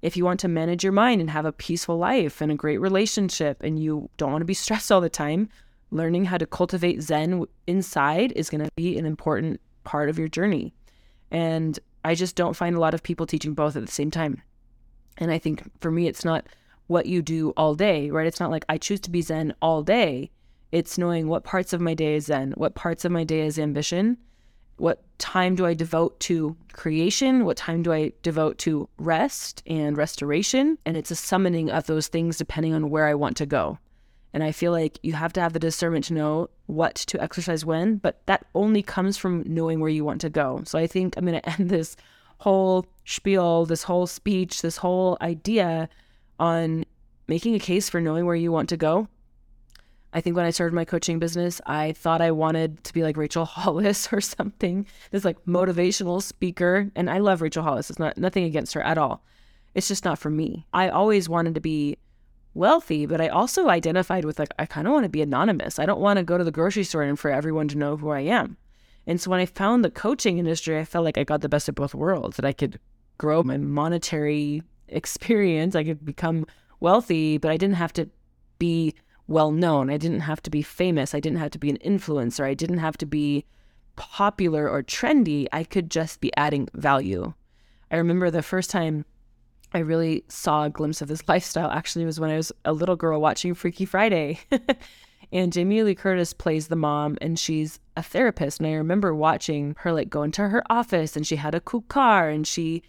If 0.00 0.16
you 0.16 0.24
want 0.24 0.40
to 0.40 0.48
manage 0.48 0.84
your 0.84 0.92
mind 0.92 1.20
and 1.20 1.28
have 1.30 1.44
a 1.44 1.52
peaceful 1.52 1.98
life 1.98 2.40
and 2.40 2.52
a 2.52 2.56
great 2.56 2.78
relationship 2.78 3.62
and 3.62 3.78
you 3.78 4.08
don't 4.16 4.30
want 4.30 4.42
to 4.42 4.46
be 4.46 4.54
stressed 4.54 4.92
all 4.92 5.00
the 5.00 5.10
time, 5.10 5.48
learning 5.90 6.24
how 6.24 6.38
to 6.38 6.46
cultivate 6.46 7.02
Zen 7.02 7.44
inside 7.66 8.32
is 8.32 8.50
going 8.50 8.64
to 8.64 8.70
be 8.76 8.96
an 8.96 9.06
important 9.06 9.60
part 9.84 10.08
of 10.08 10.18
your 10.18 10.28
journey. 10.28 10.72
And 11.30 11.78
I 12.04 12.14
just 12.14 12.36
don't 12.36 12.56
find 12.56 12.76
a 12.76 12.80
lot 12.80 12.94
of 12.94 13.02
people 13.02 13.26
teaching 13.26 13.54
both 13.54 13.74
at 13.76 13.84
the 13.84 13.92
same 13.92 14.10
time. 14.10 14.42
And 15.18 15.30
I 15.30 15.38
think 15.38 15.62
for 15.80 15.90
me, 15.90 16.06
it's 16.06 16.24
not 16.24 16.46
what 16.88 17.06
you 17.06 17.22
do 17.22 17.50
all 17.56 17.74
day, 17.74 18.10
right? 18.10 18.26
It's 18.26 18.40
not 18.40 18.50
like 18.50 18.64
I 18.68 18.76
choose 18.76 19.00
to 19.00 19.10
be 19.10 19.22
Zen 19.22 19.54
all 19.62 19.82
day. 19.82 20.30
It's 20.72 20.98
knowing 20.98 21.28
what 21.28 21.44
parts 21.44 21.72
of 21.72 21.80
my 21.80 21.94
day 21.94 22.16
is 22.16 22.26
Zen, 22.26 22.52
what 22.56 22.74
parts 22.74 23.04
of 23.04 23.12
my 23.12 23.24
day 23.24 23.46
is 23.46 23.58
ambition, 23.58 24.18
what 24.78 25.02
time 25.18 25.54
do 25.54 25.66
I 25.66 25.74
devote 25.74 26.18
to 26.20 26.56
creation? 26.72 27.44
What 27.44 27.56
time 27.56 27.82
do 27.82 27.92
I 27.92 28.12
devote 28.22 28.58
to 28.58 28.88
rest 28.98 29.62
and 29.66 29.96
restoration? 29.96 30.78
And 30.86 30.96
it's 30.96 31.10
a 31.10 31.16
summoning 31.16 31.70
of 31.70 31.86
those 31.86 32.06
things 32.06 32.38
depending 32.38 32.74
on 32.74 32.90
where 32.90 33.06
I 33.06 33.14
want 33.14 33.36
to 33.38 33.46
go. 33.46 33.78
And 34.32 34.44
I 34.44 34.52
feel 34.52 34.72
like 34.72 34.98
you 35.02 35.14
have 35.14 35.32
to 35.34 35.40
have 35.40 35.52
the 35.52 35.58
discernment 35.58 36.04
to 36.06 36.14
know 36.14 36.50
what 36.66 36.94
to 36.94 37.20
exercise 37.20 37.64
when, 37.64 37.96
but 37.96 38.20
that 38.26 38.46
only 38.54 38.82
comes 38.82 39.16
from 39.16 39.42
knowing 39.46 39.80
where 39.80 39.90
you 39.90 40.04
want 40.04 40.20
to 40.20 40.30
go. 40.30 40.62
So 40.64 40.78
I 40.78 40.86
think 40.86 41.16
I'm 41.16 41.26
going 41.26 41.40
to 41.42 41.48
end 41.48 41.70
this 41.70 41.96
whole 42.38 42.86
spiel, 43.04 43.66
this 43.66 43.82
whole 43.82 44.06
speech, 44.06 44.62
this 44.62 44.76
whole 44.76 45.18
idea 45.20 45.88
on 46.38 46.84
making 47.26 47.54
a 47.54 47.58
case 47.58 47.88
for 47.88 48.00
knowing 48.00 48.26
where 48.26 48.36
you 48.36 48.50
want 48.52 48.68
to 48.68 48.76
go 48.76 49.08
I 50.12 50.20
think 50.20 50.36
when 50.36 50.46
I 50.46 50.50
started 50.50 50.74
my 50.74 50.84
coaching 50.84 51.18
business, 51.18 51.60
I 51.66 51.92
thought 51.92 52.22
I 52.22 52.30
wanted 52.30 52.82
to 52.84 52.94
be 52.94 53.02
like 53.02 53.16
Rachel 53.16 53.44
Hollis 53.44 54.12
or 54.12 54.20
something, 54.20 54.86
this 55.10 55.24
like 55.24 55.44
motivational 55.44 56.22
speaker. 56.22 56.90
And 56.94 57.10
I 57.10 57.18
love 57.18 57.42
Rachel 57.42 57.62
Hollis. 57.62 57.90
It's 57.90 57.98
not 57.98 58.16
nothing 58.16 58.44
against 58.44 58.74
her 58.74 58.82
at 58.82 58.98
all. 58.98 59.22
It's 59.74 59.88
just 59.88 60.04
not 60.04 60.18
for 60.18 60.30
me. 60.30 60.66
I 60.72 60.88
always 60.88 61.28
wanted 61.28 61.54
to 61.54 61.60
be 61.60 61.98
wealthy, 62.54 63.04
but 63.06 63.20
I 63.20 63.28
also 63.28 63.68
identified 63.68 64.24
with 64.24 64.38
like, 64.38 64.52
I 64.58 64.64
kind 64.64 64.86
of 64.86 64.92
want 64.92 65.04
to 65.04 65.10
be 65.10 65.22
anonymous. 65.22 65.78
I 65.78 65.86
don't 65.86 66.00
want 66.00 66.16
to 66.16 66.24
go 66.24 66.38
to 66.38 66.44
the 66.44 66.50
grocery 66.50 66.84
store 66.84 67.02
and 67.02 67.18
for 67.18 67.30
everyone 67.30 67.68
to 67.68 67.78
know 67.78 67.96
who 67.96 68.08
I 68.08 68.20
am. 68.20 68.56
And 69.06 69.20
so 69.20 69.30
when 69.30 69.40
I 69.40 69.46
found 69.46 69.84
the 69.84 69.90
coaching 69.90 70.38
industry, 70.38 70.78
I 70.78 70.84
felt 70.84 71.04
like 71.04 71.18
I 71.18 71.24
got 71.24 71.42
the 71.42 71.48
best 71.48 71.68
of 71.68 71.74
both 71.74 71.94
worlds 71.94 72.36
that 72.36 72.44
I 72.44 72.52
could 72.52 72.80
grow 73.18 73.42
my 73.42 73.58
monetary 73.58 74.62
experience. 74.88 75.74
I 75.74 75.84
could 75.84 76.04
become 76.04 76.46
wealthy, 76.80 77.38
but 77.38 77.50
I 77.50 77.56
didn't 77.56 77.76
have 77.76 77.92
to 77.94 78.08
be 78.58 78.94
well 79.26 79.50
known. 79.50 79.90
I 79.90 79.96
didn't 79.96 80.20
have 80.20 80.42
to 80.42 80.50
be 80.50 80.62
famous. 80.62 81.14
I 81.14 81.20
didn't 81.20 81.38
have 81.38 81.50
to 81.52 81.58
be 81.58 81.70
an 81.70 81.78
influencer. 81.78 82.44
I 82.44 82.54
didn't 82.54 82.78
have 82.78 82.96
to 82.98 83.06
be 83.06 83.44
popular 83.96 84.68
or 84.68 84.82
trendy. 84.82 85.46
I 85.52 85.64
could 85.64 85.90
just 85.90 86.20
be 86.20 86.34
adding 86.36 86.68
value. 86.74 87.34
I 87.90 87.96
remember 87.96 88.30
the 88.30 88.42
first 88.42 88.70
time 88.70 89.04
I 89.72 89.78
really 89.78 90.24
saw 90.28 90.64
a 90.64 90.70
glimpse 90.70 91.02
of 91.02 91.08
this 91.08 91.22
lifestyle 91.28 91.70
actually 91.70 92.04
was 92.04 92.18
when 92.18 92.30
I 92.30 92.36
was 92.36 92.52
a 92.64 92.72
little 92.72 92.96
girl 92.96 93.20
watching 93.20 93.54
Freaky 93.54 93.84
Friday. 93.84 94.40
and 95.32 95.52
Jamie 95.52 95.82
Lee 95.82 95.94
Curtis 95.94 96.32
plays 96.32 96.68
the 96.68 96.76
mom 96.76 97.18
and 97.20 97.38
she's 97.38 97.80
a 97.96 98.02
therapist. 98.02 98.60
And 98.60 98.68
I 98.68 98.72
remember 98.72 99.14
watching 99.14 99.74
her 99.80 99.92
like 99.92 100.08
go 100.08 100.22
into 100.22 100.48
her 100.48 100.62
office 100.70 101.16
and 101.16 101.26
she 101.26 101.36
had 101.36 101.54
a 101.54 101.60
cool 101.60 101.82
car 101.82 102.30
and 102.30 102.46
she 102.46 102.82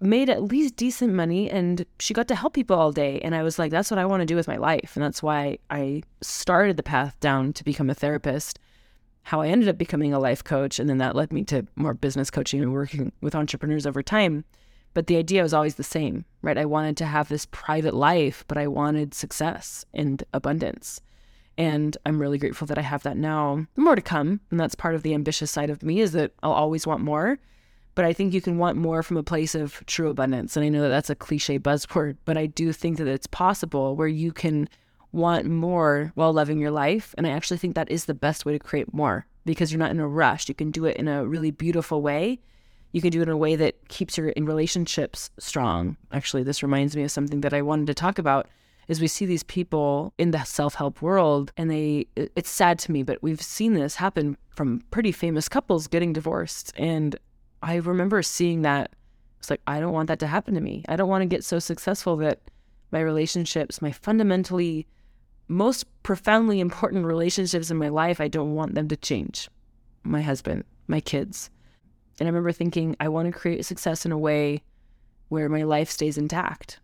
made 0.00 0.28
at 0.28 0.42
least 0.42 0.76
decent 0.76 1.14
money 1.14 1.50
and 1.50 1.86
she 1.98 2.12
got 2.12 2.28
to 2.28 2.34
help 2.34 2.54
people 2.54 2.78
all 2.78 2.92
day. 2.92 3.20
And 3.20 3.34
I 3.34 3.42
was 3.42 3.58
like, 3.58 3.70
that's 3.70 3.90
what 3.90 3.98
I 3.98 4.06
want 4.06 4.20
to 4.20 4.26
do 4.26 4.36
with 4.36 4.48
my 4.48 4.56
life. 4.56 4.92
And 4.94 5.04
that's 5.04 5.22
why 5.22 5.58
I 5.70 6.02
started 6.20 6.76
the 6.76 6.82
path 6.82 7.18
down 7.20 7.52
to 7.54 7.64
become 7.64 7.88
a 7.88 7.94
therapist. 7.94 8.58
How 9.22 9.40
I 9.40 9.48
ended 9.48 9.68
up 9.68 9.78
becoming 9.78 10.12
a 10.12 10.18
life 10.18 10.44
coach. 10.44 10.78
And 10.78 10.88
then 10.88 10.98
that 10.98 11.16
led 11.16 11.32
me 11.32 11.44
to 11.44 11.66
more 11.76 11.94
business 11.94 12.30
coaching 12.30 12.62
and 12.62 12.72
working 12.72 13.10
with 13.20 13.34
entrepreneurs 13.34 13.86
over 13.86 14.02
time. 14.02 14.44
But 14.94 15.08
the 15.08 15.16
idea 15.16 15.42
was 15.42 15.52
always 15.52 15.74
the 15.74 15.82
same, 15.82 16.24
right? 16.42 16.56
I 16.56 16.64
wanted 16.64 16.96
to 16.98 17.06
have 17.06 17.28
this 17.28 17.46
private 17.50 17.94
life, 17.94 18.44
but 18.48 18.56
I 18.56 18.66
wanted 18.66 19.14
success 19.14 19.84
and 19.92 20.22
abundance. 20.32 21.00
And 21.58 21.96
I'm 22.06 22.20
really 22.20 22.38
grateful 22.38 22.66
that 22.66 22.78
I 22.78 22.82
have 22.82 23.02
that 23.02 23.16
now. 23.16 23.66
More 23.76 23.96
to 23.96 24.02
come. 24.02 24.40
And 24.50 24.60
that's 24.60 24.74
part 24.74 24.94
of 24.94 25.02
the 25.02 25.14
ambitious 25.14 25.50
side 25.50 25.70
of 25.70 25.82
me 25.82 26.00
is 26.00 26.12
that 26.12 26.32
I'll 26.42 26.52
always 26.52 26.86
want 26.86 27.02
more 27.02 27.38
but 27.96 28.04
I 28.04 28.12
think 28.12 28.34
you 28.34 28.42
can 28.42 28.58
want 28.58 28.76
more 28.76 29.02
from 29.02 29.16
a 29.16 29.22
place 29.22 29.54
of 29.54 29.82
true 29.86 30.10
abundance. 30.10 30.54
And 30.54 30.64
I 30.64 30.68
know 30.68 30.82
that 30.82 30.90
that's 30.90 31.10
a 31.10 31.14
cliche 31.14 31.58
buzzword, 31.58 32.18
but 32.26 32.36
I 32.36 32.44
do 32.44 32.70
think 32.70 32.98
that 32.98 33.08
it's 33.08 33.26
possible 33.26 33.96
where 33.96 34.06
you 34.06 34.32
can 34.32 34.68
want 35.12 35.46
more 35.46 36.12
while 36.14 36.32
loving 36.32 36.58
your 36.58 36.70
life. 36.70 37.14
And 37.16 37.26
I 37.26 37.30
actually 37.30 37.56
think 37.56 37.74
that 37.74 37.90
is 37.90 38.04
the 38.04 38.14
best 38.14 38.44
way 38.44 38.52
to 38.52 38.58
create 38.58 38.92
more 38.92 39.26
because 39.46 39.72
you're 39.72 39.78
not 39.78 39.92
in 39.92 39.98
a 39.98 40.06
rush. 40.06 40.46
You 40.46 40.54
can 40.54 40.70
do 40.70 40.84
it 40.84 40.98
in 40.98 41.08
a 41.08 41.26
really 41.26 41.50
beautiful 41.50 42.02
way. 42.02 42.38
You 42.92 43.00
can 43.00 43.10
do 43.10 43.20
it 43.20 43.28
in 43.28 43.30
a 43.30 43.36
way 43.36 43.56
that 43.56 43.88
keeps 43.88 44.18
your 44.18 44.30
relationships 44.36 45.30
strong. 45.38 45.96
Actually, 46.12 46.42
this 46.42 46.62
reminds 46.62 46.94
me 46.94 47.02
of 47.02 47.10
something 47.10 47.40
that 47.40 47.54
I 47.54 47.62
wanted 47.62 47.86
to 47.86 47.94
talk 47.94 48.18
about 48.18 48.46
is 48.88 49.00
we 49.00 49.08
see 49.08 49.26
these 49.26 49.42
people 49.42 50.12
in 50.18 50.30
the 50.30 50.44
self-help 50.44 51.02
world 51.02 51.50
and 51.56 51.70
they 51.70 52.06
it's 52.14 52.48
sad 52.48 52.78
to 52.78 52.92
me 52.92 53.02
but 53.02 53.20
we've 53.20 53.42
seen 53.42 53.74
this 53.74 53.96
happen 53.96 54.36
from 54.50 54.80
pretty 54.90 55.10
famous 55.10 55.48
couples 55.48 55.88
getting 55.88 56.12
divorced 56.12 56.72
and 56.76 57.16
I 57.62 57.76
remember 57.76 58.22
seeing 58.22 58.62
that. 58.62 58.92
It's 59.38 59.50
like, 59.50 59.60
I 59.66 59.80
don't 59.80 59.92
want 59.92 60.08
that 60.08 60.18
to 60.20 60.26
happen 60.26 60.54
to 60.54 60.60
me. 60.60 60.84
I 60.88 60.96
don't 60.96 61.08
want 61.08 61.22
to 61.22 61.26
get 61.26 61.44
so 61.44 61.58
successful 61.58 62.16
that 62.16 62.40
my 62.90 63.00
relationships, 63.00 63.82
my 63.82 63.92
fundamentally 63.92 64.86
most 65.48 65.84
profoundly 66.02 66.60
important 66.60 67.04
relationships 67.04 67.70
in 67.70 67.76
my 67.76 67.88
life, 67.88 68.20
I 68.20 68.28
don't 68.28 68.54
want 68.54 68.74
them 68.74 68.88
to 68.88 68.96
change. 68.96 69.48
My 70.02 70.22
husband, 70.22 70.64
my 70.88 71.00
kids. 71.00 71.50
And 72.18 72.26
I 72.26 72.30
remember 72.30 72.52
thinking, 72.52 72.96
I 72.98 73.08
want 73.08 73.32
to 73.32 73.38
create 73.38 73.64
success 73.64 74.04
in 74.04 74.12
a 74.12 74.18
way 74.18 74.62
where 75.28 75.48
my 75.48 75.62
life 75.62 75.90
stays 75.90 76.18
intact. 76.18 76.80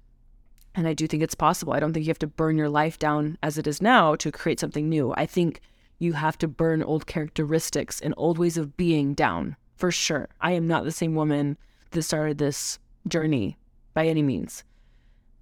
And 0.74 0.86
I 0.86 0.94
do 0.94 1.06
think 1.06 1.22
it's 1.22 1.34
possible. 1.34 1.72
I 1.72 1.80
don't 1.80 1.92
think 1.92 2.06
you 2.06 2.10
have 2.10 2.18
to 2.20 2.26
burn 2.26 2.56
your 2.56 2.68
life 2.68 2.98
down 2.98 3.36
as 3.42 3.58
it 3.58 3.66
is 3.66 3.82
now 3.82 4.14
to 4.16 4.32
create 4.32 4.60
something 4.60 4.88
new. 4.88 5.12
I 5.16 5.26
think 5.26 5.60
you 5.98 6.14
have 6.14 6.38
to 6.38 6.48
burn 6.48 6.82
old 6.82 7.06
characteristics 7.06 8.00
and 8.00 8.14
old 8.16 8.38
ways 8.38 8.56
of 8.56 8.76
being 8.76 9.14
down 9.14 9.56
for 9.82 9.90
sure. 9.90 10.28
I 10.40 10.52
am 10.52 10.68
not 10.68 10.84
the 10.84 10.92
same 10.92 11.16
woman 11.16 11.58
that 11.90 12.02
started 12.02 12.38
this 12.38 12.78
journey 13.08 13.58
by 13.94 14.06
any 14.06 14.22
means. 14.22 14.62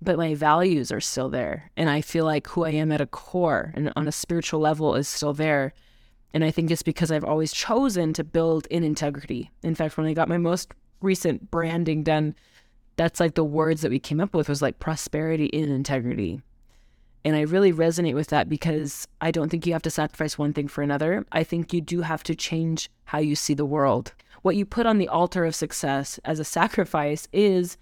But 0.00 0.16
my 0.16 0.34
values 0.34 0.90
are 0.90 0.98
still 0.98 1.28
there. 1.28 1.70
And 1.76 1.90
I 1.90 2.00
feel 2.00 2.24
like 2.24 2.46
who 2.46 2.64
I 2.64 2.70
am 2.70 2.90
at 2.90 3.02
a 3.02 3.06
core 3.06 3.70
and 3.74 3.92
on 3.96 4.08
a 4.08 4.12
spiritual 4.12 4.58
level 4.58 4.94
is 4.94 5.08
still 5.08 5.34
there. 5.34 5.74
And 6.32 6.42
I 6.42 6.50
think 6.50 6.70
it's 6.70 6.82
because 6.82 7.12
I've 7.12 7.22
always 7.22 7.52
chosen 7.52 8.14
to 8.14 8.24
build 8.24 8.66
in 8.68 8.82
integrity. 8.82 9.50
In 9.62 9.74
fact, 9.74 9.98
when 9.98 10.06
I 10.06 10.14
got 10.14 10.30
my 10.30 10.38
most 10.38 10.72
recent 11.02 11.50
branding 11.50 12.02
done, 12.02 12.34
that's 12.96 13.20
like 13.20 13.34
the 13.34 13.44
words 13.44 13.82
that 13.82 13.90
we 13.90 13.98
came 13.98 14.22
up 14.22 14.32
with 14.32 14.48
was 14.48 14.62
like 14.62 14.78
prosperity 14.78 15.48
in 15.48 15.70
integrity. 15.70 16.40
And 17.26 17.36
I 17.36 17.42
really 17.42 17.74
resonate 17.74 18.14
with 18.14 18.28
that 18.28 18.48
because 18.48 19.06
I 19.20 19.32
don't 19.32 19.50
think 19.50 19.66
you 19.66 19.74
have 19.74 19.82
to 19.82 19.90
sacrifice 19.90 20.38
one 20.38 20.54
thing 20.54 20.66
for 20.66 20.80
another. 20.80 21.26
I 21.30 21.44
think 21.44 21.74
you 21.74 21.82
do 21.82 22.00
have 22.00 22.22
to 22.22 22.34
change 22.34 22.88
how 23.04 23.18
you 23.18 23.36
see 23.36 23.52
the 23.52 23.66
world 23.66 24.14
what 24.42 24.56
you 24.56 24.64
put 24.64 24.86
on 24.86 24.98
the 24.98 25.08
altar 25.08 25.44
of 25.44 25.54
success 25.54 26.18
as 26.24 26.38
a 26.38 26.44
sacrifice 26.44 27.28
is 27.32 27.76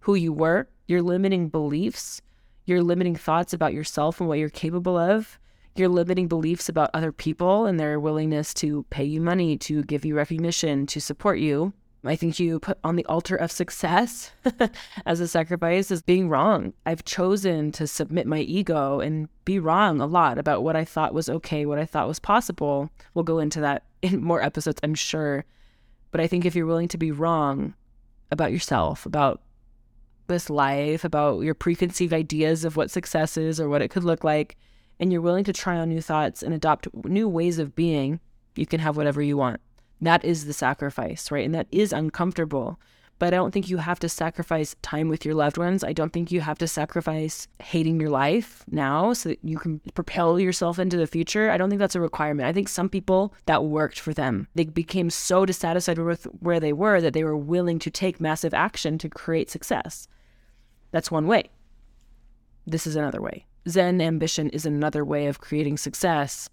who 0.00 0.14
you 0.14 0.32
were, 0.32 0.68
your 0.86 1.02
limiting 1.02 1.48
beliefs, 1.48 2.20
your 2.64 2.82
limiting 2.82 3.16
thoughts 3.16 3.52
about 3.52 3.74
yourself 3.74 4.20
and 4.20 4.28
what 4.28 4.38
you're 4.38 4.48
capable 4.48 4.96
of, 4.96 5.38
your 5.74 5.88
limiting 5.88 6.28
beliefs 6.28 6.68
about 6.68 6.90
other 6.92 7.12
people 7.12 7.66
and 7.66 7.80
their 7.80 7.98
willingness 7.98 8.52
to 8.54 8.84
pay 8.90 9.04
you 9.04 9.20
money, 9.20 9.56
to 9.56 9.82
give 9.84 10.04
you 10.04 10.14
recognition, 10.14 10.86
to 10.86 11.00
support 11.00 11.38
you. 11.38 11.72
I 12.04 12.16
think 12.16 12.40
you 12.40 12.58
put 12.58 12.78
on 12.82 12.96
the 12.96 13.06
altar 13.06 13.36
of 13.36 13.52
success 13.52 14.32
as 15.06 15.20
a 15.20 15.28
sacrifice 15.28 15.90
is 15.92 16.02
being 16.02 16.28
wrong. 16.28 16.72
I've 16.84 17.04
chosen 17.04 17.70
to 17.72 17.86
submit 17.86 18.26
my 18.26 18.40
ego 18.40 18.98
and 18.98 19.28
be 19.44 19.60
wrong 19.60 20.00
a 20.00 20.06
lot 20.06 20.36
about 20.36 20.64
what 20.64 20.74
I 20.74 20.84
thought 20.84 21.14
was 21.14 21.28
okay, 21.28 21.64
what 21.64 21.78
I 21.78 21.86
thought 21.86 22.08
was 22.08 22.18
possible. 22.18 22.90
We'll 23.14 23.22
go 23.22 23.38
into 23.38 23.60
that 23.60 23.84
in 24.02 24.22
more 24.22 24.42
episodes, 24.42 24.80
I'm 24.82 24.96
sure. 24.96 25.44
But 26.12 26.20
I 26.20 26.28
think 26.28 26.44
if 26.44 26.54
you're 26.54 26.66
willing 26.66 26.88
to 26.88 26.98
be 26.98 27.10
wrong 27.10 27.74
about 28.30 28.52
yourself, 28.52 29.04
about 29.04 29.42
this 30.28 30.48
life, 30.48 31.04
about 31.04 31.40
your 31.40 31.54
preconceived 31.54 32.12
ideas 32.12 32.64
of 32.64 32.76
what 32.76 32.90
success 32.90 33.36
is 33.36 33.60
or 33.60 33.68
what 33.68 33.82
it 33.82 33.88
could 33.88 34.04
look 34.04 34.22
like, 34.22 34.56
and 35.00 35.10
you're 35.10 35.20
willing 35.20 35.44
to 35.44 35.52
try 35.52 35.78
on 35.78 35.88
new 35.88 36.00
thoughts 36.00 36.42
and 36.42 36.54
adopt 36.54 36.86
new 37.04 37.28
ways 37.28 37.58
of 37.58 37.74
being, 37.74 38.20
you 38.54 38.66
can 38.66 38.78
have 38.78 38.96
whatever 38.96 39.20
you 39.20 39.36
want. 39.36 39.60
That 40.00 40.24
is 40.24 40.44
the 40.44 40.52
sacrifice, 40.52 41.30
right? 41.30 41.44
And 41.44 41.54
that 41.54 41.66
is 41.72 41.92
uncomfortable 41.92 42.78
but 43.22 43.32
I 43.32 43.36
don't 43.36 43.52
think 43.52 43.68
you 43.68 43.76
have 43.76 44.00
to 44.00 44.08
sacrifice 44.08 44.74
time 44.82 45.08
with 45.08 45.24
your 45.24 45.36
loved 45.36 45.56
ones. 45.56 45.84
I 45.84 45.92
don't 45.92 46.12
think 46.12 46.32
you 46.32 46.40
have 46.40 46.58
to 46.58 46.66
sacrifice 46.66 47.46
hating 47.60 48.00
your 48.00 48.10
life 48.10 48.64
now 48.68 49.12
so 49.12 49.28
that 49.28 49.38
you 49.44 49.60
can 49.60 49.78
propel 49.94 50.40
yourself 50.40 50.80
into 50.80 50.96
the 50.96 51.06
future. 51.06 51.48
I 51.48 51.56
don't 51.56 51.68
think 51.68 51.78
that's 51.78 51.94
a 51.94 52.00
requirement. 52.00 52.48
I 52.48 52.52
think 52.52 52.68
some 52.68 52.88
people 52.88 53.32
that 53.46 53.62
worked 53.62 54.00
for 54.00 54.12
them. 54.12 54.48
They 54.56 54.64
became 54.64 55.08
so 55.08 55.46
dissatisfied 55.46 55.98
with 55.98 56.24
where 56.40 56.58
they 56.58 56.72
were 56.72 57.00
that 57.00 57.12
they 57.12 57.22
were 57.22 57.36
willing 57.36 57.78
to 57.78 57.92
take 57.92 58.20
massive 58.20 58.54
action 58.54 58.98
to 58.98 59.08
create 59.08 59.50
success. 59.50 60.08
That's 60.90 61.12
one 61.12 61.28
way. 61.28 61.50
This 62.66 62.88
is 62.88 62.96
another 62.96 63.22
way. 63.22 63.46
Zen 63.68 64.00
ambition 64.00 64.50
is 64.50 64.66
another 64.66 65.04
way 65.04 65.26
of 65.26 65.40
creating 65.40 65.76
success 65.76 66.48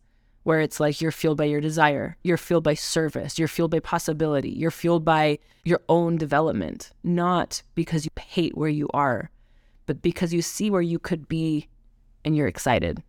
where 0.49 0.62
it's 0.62 0.79
like 0.79 0.99
you're 0.99 1.12
fueled 1.12 1.38
by 1.38 1.43
your 1.43 1.62
desire, 1.62 2.17
you're 2.23 2.35
fueled 2.35 2.63
by 2.63 2.73
service, 2.73 3.38
you're 3.38 3.47
fueled 3.47 3.69
by 3.69 3.79
possibility, 3.79 4.49
you're 4.49 4.71
fueled 4.71 5.05
by 5.05 5.38
your 5.63 5.79
own 5.89 6.17
development, 6.17 6.89
not 7.03 7.62
because 7.75 8.03
you 8.03 8.09
hate 8.19 8.57
where 8.57 8.67
you 8.67 8.89
are, 8.91 9.29
but 9.85 10.01
because 10.01 10.33
you 10.33 10.41
see 10.41 10.71
where 10.71 10.81
you 10.81 10.97
could 10.97 11.27
be 11.27 11.67
and 12.25 12.35
you're 12.35 12.47
excited. 12.47 13.03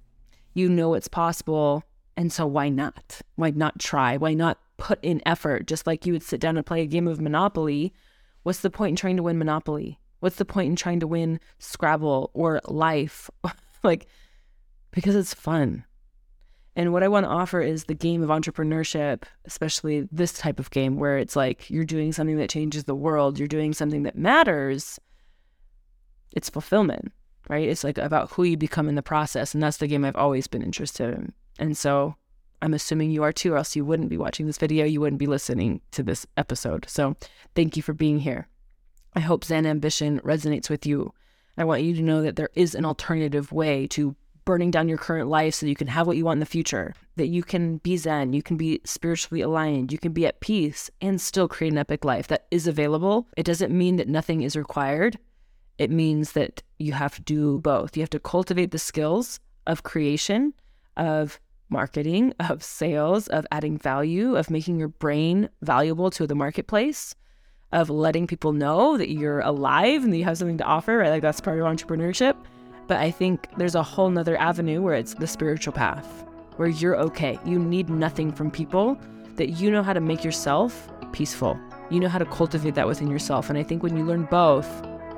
You 0.52 0.68
know 0.68 0.92
it's 0.92 1.08
possible. 1.08 1.82
And 2.14 2.30
so 2.30 2.46
why 2.46 2.68
not? 2.68 3.22
Why 3.36 3.48
not 3.52 3.78
try? 3.78 4.18
Why 4.18 4.34
not 4.34 4.58
put 4.76 5.02
in 5.02 5.22
effort? 5.24 5.66
Just 5.66 5.86
like 5.86 6.04
you 6.04 6.12
would 6.12 6.22
sit 6.22 6.42
down 6.42 6.58
and 6.58 6.66
play 6.66 6.82
a 6.82 6.86
game 6.86 7.08
of 7.08 7.22
Monopoly. 7.22 7.94
What's 8.42 8.60
the 8.60 8.68
point 8.68 8.90
in 8.90 8.96
trying 8.96 9.16
to 9.16 9.22
win 9.22 9.38
Monopoly? 9.38 9.98
What's 10.18 10.36
the 10.36 10.44
point 10.44 10.68
in 10.68 10.76
trying 10.76 11.00
to 11.00 11.06
win 11.06 11.40
Scrabble 11.58 12.32
or 12.34 12.60
life? 12.66 13.30
like, 13.82 14.08
because 14.90 15.16
it's 15.16 15.32
fun. 15.32 15.84
And 16.76 16.92
what 16.92 17.02
I 17.02 17.08
want 17.08 17.24
to 17.24 17.30
offer 17.30 17.60
is 17.60 17.84
the 17.84 17.94
game 17.94 18.22
of 18.22 18.28
entrepreneurship, 18.28 19.24
especially 19.44 20.08
this 20.12 20.32
type 20.32 20.60
of 20.60 20.70
game 20.70 20.96
where 20.96 21.18
it's 21.18 21.34
like 21.36 21.68
you're 21.68 21.84
doing 21.84 22.12
something 22.12 22.36
that 22.36 22.50
changes 22.50 22.84
the 22.84 22.94
world, 22.94 23.38
you're 23.38 23.48
doing 23.48 23.72
something 23.72 24.04
that 24.04 24.16
matters. 24.16 24.98
It's 26.32 26.48
fulfillment, 26.48 27.12
right? 27.48 27.68
It's 27.68 27.82
like 27.82 27.98
about 27.98 28.30
who 28.30 28.44
you 28.44 28.56
become 28.56 28.88
in 28.88 28.94
the 28.94 29.02
process. 29.02 29.52
And 29.52 29.62
that's 29.62 29.78
the 29.78 29.88
game 29.88 30.04
I've 30.04 30.16
always 30.16 30.46
been 30.46 30.62
interested 30.62 31.12
in. 31.12 31.32
And 31.58 31.76
so 31.76 32.14
I'm 32.62 32.74
assuming 32.74 33.10
you 33.10 33.24
are 33.24 33.32
too, 33.32 33.54
or 33.54 33.56
else 33.56 33.74
you 33.74 33.84
wouldn't 33.84 34.10
be 34.10 34.16
watching 34.16 34.46
this 34.46 34.58
video, 34.58 34.84
you 34.86 35.00
wouldn't 35.00 35.18
be 35.18 35.26
listening 35.26 35.80
to 35.90 36.02
this 36.02 36.26
episode. 36.36 36.86
So 36.88 37.16
thank 37.56 37.76
you 37.76 37.82
for 37.82 37.94
being 37.94 38.20
here. 38.20 38.48
I 39.14 39.20
hope 39.20 39.44
Zen 39.44 39.66
Ambition 39.66 40.20
resonates 40.20 40.70
with 40.70 40.86
you. 40.86 41.12
I 41.58 41.64
want 41.64 41.82
you 41.82 41.94
to 41.96 42.02
know 42.02 42.22
that 42.22 42.36
there 42.36 42.50
is 42.54 42.74
an 42.74 42.84
alternative 42.84 43.50
way 43.50 43.86
to 43.88 44.14
burning 44.44 44.70
down 44.70 44.88
your 44.88 44.98
current 44.98 45.28
life 45.28 45.54
so 45.54 45.66
you 45.66 45.76
can 45.76 45.88
have 45.88 46.06
what 46.06 46.16
you 46.16 46.24
want 46.24 46.36
in 46.36 46.40
the 46.40 46.46
future. 46.46 46.94
That 47.16 47.28
you 47.28 47.42
can 47.42 47.78
be 47.78 47.96
Zen, 47.96 48.32
you 48.32 48.42
can 48.42 48.56
be 48.56 48.80
spiritually 48.84 49.40
aligned, 49.42 49.92
you 49.92 49.98
can 49.98 50.12
be 50.12 50.26
at 50.26 50.40
peace 50.40 50.90
and 51.00 51.20
still 51.20 51.48
create 51.48 51.72
an 51.72 51.78
epic 51.78 52.04
life 52.04 52.28
that 52.28 52.46
is 52.50 52.66
available. 52.66 53.28
It 53.36 53.44
doesn't 53.44 53.76
mean 53.76 53.96
that 53.96 54.08
nothing 54.08 54.42
is 54.42 54.56
required. 54.56 55.18
It 55.78 55.90
means 55.90 56.32
that 56.32 56.62
you 56.78 56.92
have 56.92 57.14
to 57.14 57.22
do 57.22 57.58
both. 57.58 57.96
You 57.96 58.02
have 58.02 58.10
to 58.10 58.20
cultivate 58.20 58.70
the 58.70 58.78
skills 58.78 59.40
of 59.66 59.82
creation, 59.82 60.52
of 60.96 61.40
marketing, 61.70 62.34
of 62.40 62.62
sales, 62.62 63.28
of 63.28 63.46
adding 63.52 63.78
value, 63.78 64.36
of 64.36 64.50
making 64.50 64.78
your 64.78 64.88
brain 64.88 65.48
valuable 65.62 66.10
to 66.10 66.26
the 66.26 66.34
marketplace, 66.34 67.14
of 67.72 67.88
letting 67.88 68.26
people 68.26 68.52
know 68.52 68.96
that 68.96 69.10
you're 69.10 69.40
alive 69.40 70.02
and 70.02 70.12
that 70.12 70.18
you 70.18 70.24
have 70.24 70.36
something 70.38 70.58
to 70.58 70.64
offer, 70.64 70.98
right? 70.98 71.10
Like 71.10 71.22
that's 71.22 71.40
part 71.40 71.58
of 71.58 71.64
entrepreneurship. 71.64 72.36
But 72.90 72.98
I 72.98 73.12
think 73.12 73.46
there's 73.56 73.76
a 73.76 73.84
whole 73.84 74.10
nother 74.10 74.36
avenue 74.36 74.82
where 74.82 74.94
it's 74.94 75.14
the 75.14 75.28
spiritual 75.28 75.72
path, 75.72 76.24
where 76.56 76.66
you're 76.66 76.96
okay. 76.96 77.38
You 77.44 77.56
need 77.56 77.88
nothing 77.88 78.32
from 78.32 78.50
people, 78.50 78.98
that 79.36 79.50
you 79.50 79.70
know 79.70 79.84
how 79.84 79.92
to 79.92 80.00
make 80.00 80.24
yourself 80.24 80.90
peaceful. 81.12 81.56
You 81.88 82.00
know 82.00 82.08
how 82.08 82.18
to 82.18 82.24
cultivate 82.24 82.74
that 82.74 82.88
within 82.88 83.08
yourself. 83.08 83.48
And 83.48 83.56
I 83.56 83.62
think 83.62 83.84
when 83.84 83.96
you 83.96 84.04
learn 84.04 84.24
both, 84.24 84.68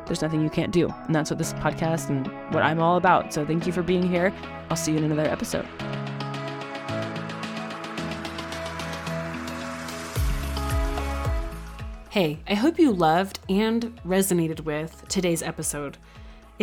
there's 0.05 0.21
nothing 0.21 0.43
you 0.43 0.51
can't 0.51 0.71
do. 0.71 0.87
And 1.07 1.15
that's 1.15 1.31
what 1.31 1.39
this 1.39 1.55
podcast 1.55 2.11
and 2.11 2.27
what 2.53 2.63
I'm 2.63 2.79
all 2.79 2.99
about. 2.99 3.33
So 3.33 3.43
thank 3.47 3.67
you 3.67 3.73
for 3.73 3.83
being 3.83 4.07
here. 4.07 4.35
I'll 4.69 4.77
see 4.77 4.93
you 4.93 4.99
in 4.99 5.05
another 5.05 5.31
episode. 5.31 5.67
Hey, 12.11 12.39
I 12.47 12.53
hope 12.53 12.79
you 12.79 12.93
loved 12.93 13.39
and 13.49 13.99
resonated 14.05 14.61
with 14.61 15.09
today's 15.09 15.43
episode. 15.43 15.97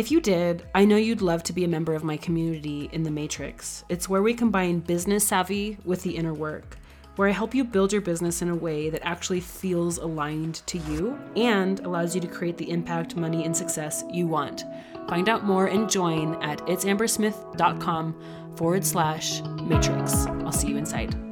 If 0.00 0.10
you 0.10 0.22
did, 0.22 0.62
I 0.74 0.86
know 0.86 0.96
you'd 0.96 1.20
love 1.20 1.42
to 1.42 1.52
be 1.52 1.62
a 1.62 1.68
member 1.68 1.94
of 1.94 2.04
my 2.04 2.16
community 2.16 2.88
in 2.90 3.02
the 3.02 3.10
Matrix. 3.10 3.84
It's 3.90 4.08
where 4.08 4.22
we 4.22 4.32
combine 4.32 4.78
business 4.80 5.28
savvy 5.28 5.76
with 5.84 6.02
the 6.02 6.16
inner 6.16 6.32
work, 6.32 6.78
where 7.16 7.28
I 7.28 7.32
help 7.32 7.54
you 7.54 7.64
build 7.64 7.92
your 7.92 8.00
business 8.00 8.40
in 8.40 8.48
a 8.48 8.54
way 8.54 8.88
that 8.88 9.04
actually 9.04 9.40
feels 9.40 9.98
aligned 9.98 10.62
to 10.68 10.78
you 10.78 11.18
and 11.36 11.80
allows 11.80 12.14
you 12.14 12.20
to 12.22 12.26
create 12.26 12.56
the 12.56 12.70
impact, 12.70 13.14
money, 13.14 13.44
and 13.44 13.54
success 13.54 14.02
you 14.10 14.26
want. 14.26 14.64
Find 15.06 15.28
out 15.28 15.44
more 15.44 15.66
and 15.66 15.86
join 15.86 16.42
at 16.42 16.60
itsambersmith.com 16.60 18.54
forward 18.56 18.86
slash 18.86 19.42
matrix. 19.42 20.14
I'll 20.24 20.50
see 20.50 20.68
you 20.68 20.78
inside. 20.78 21.29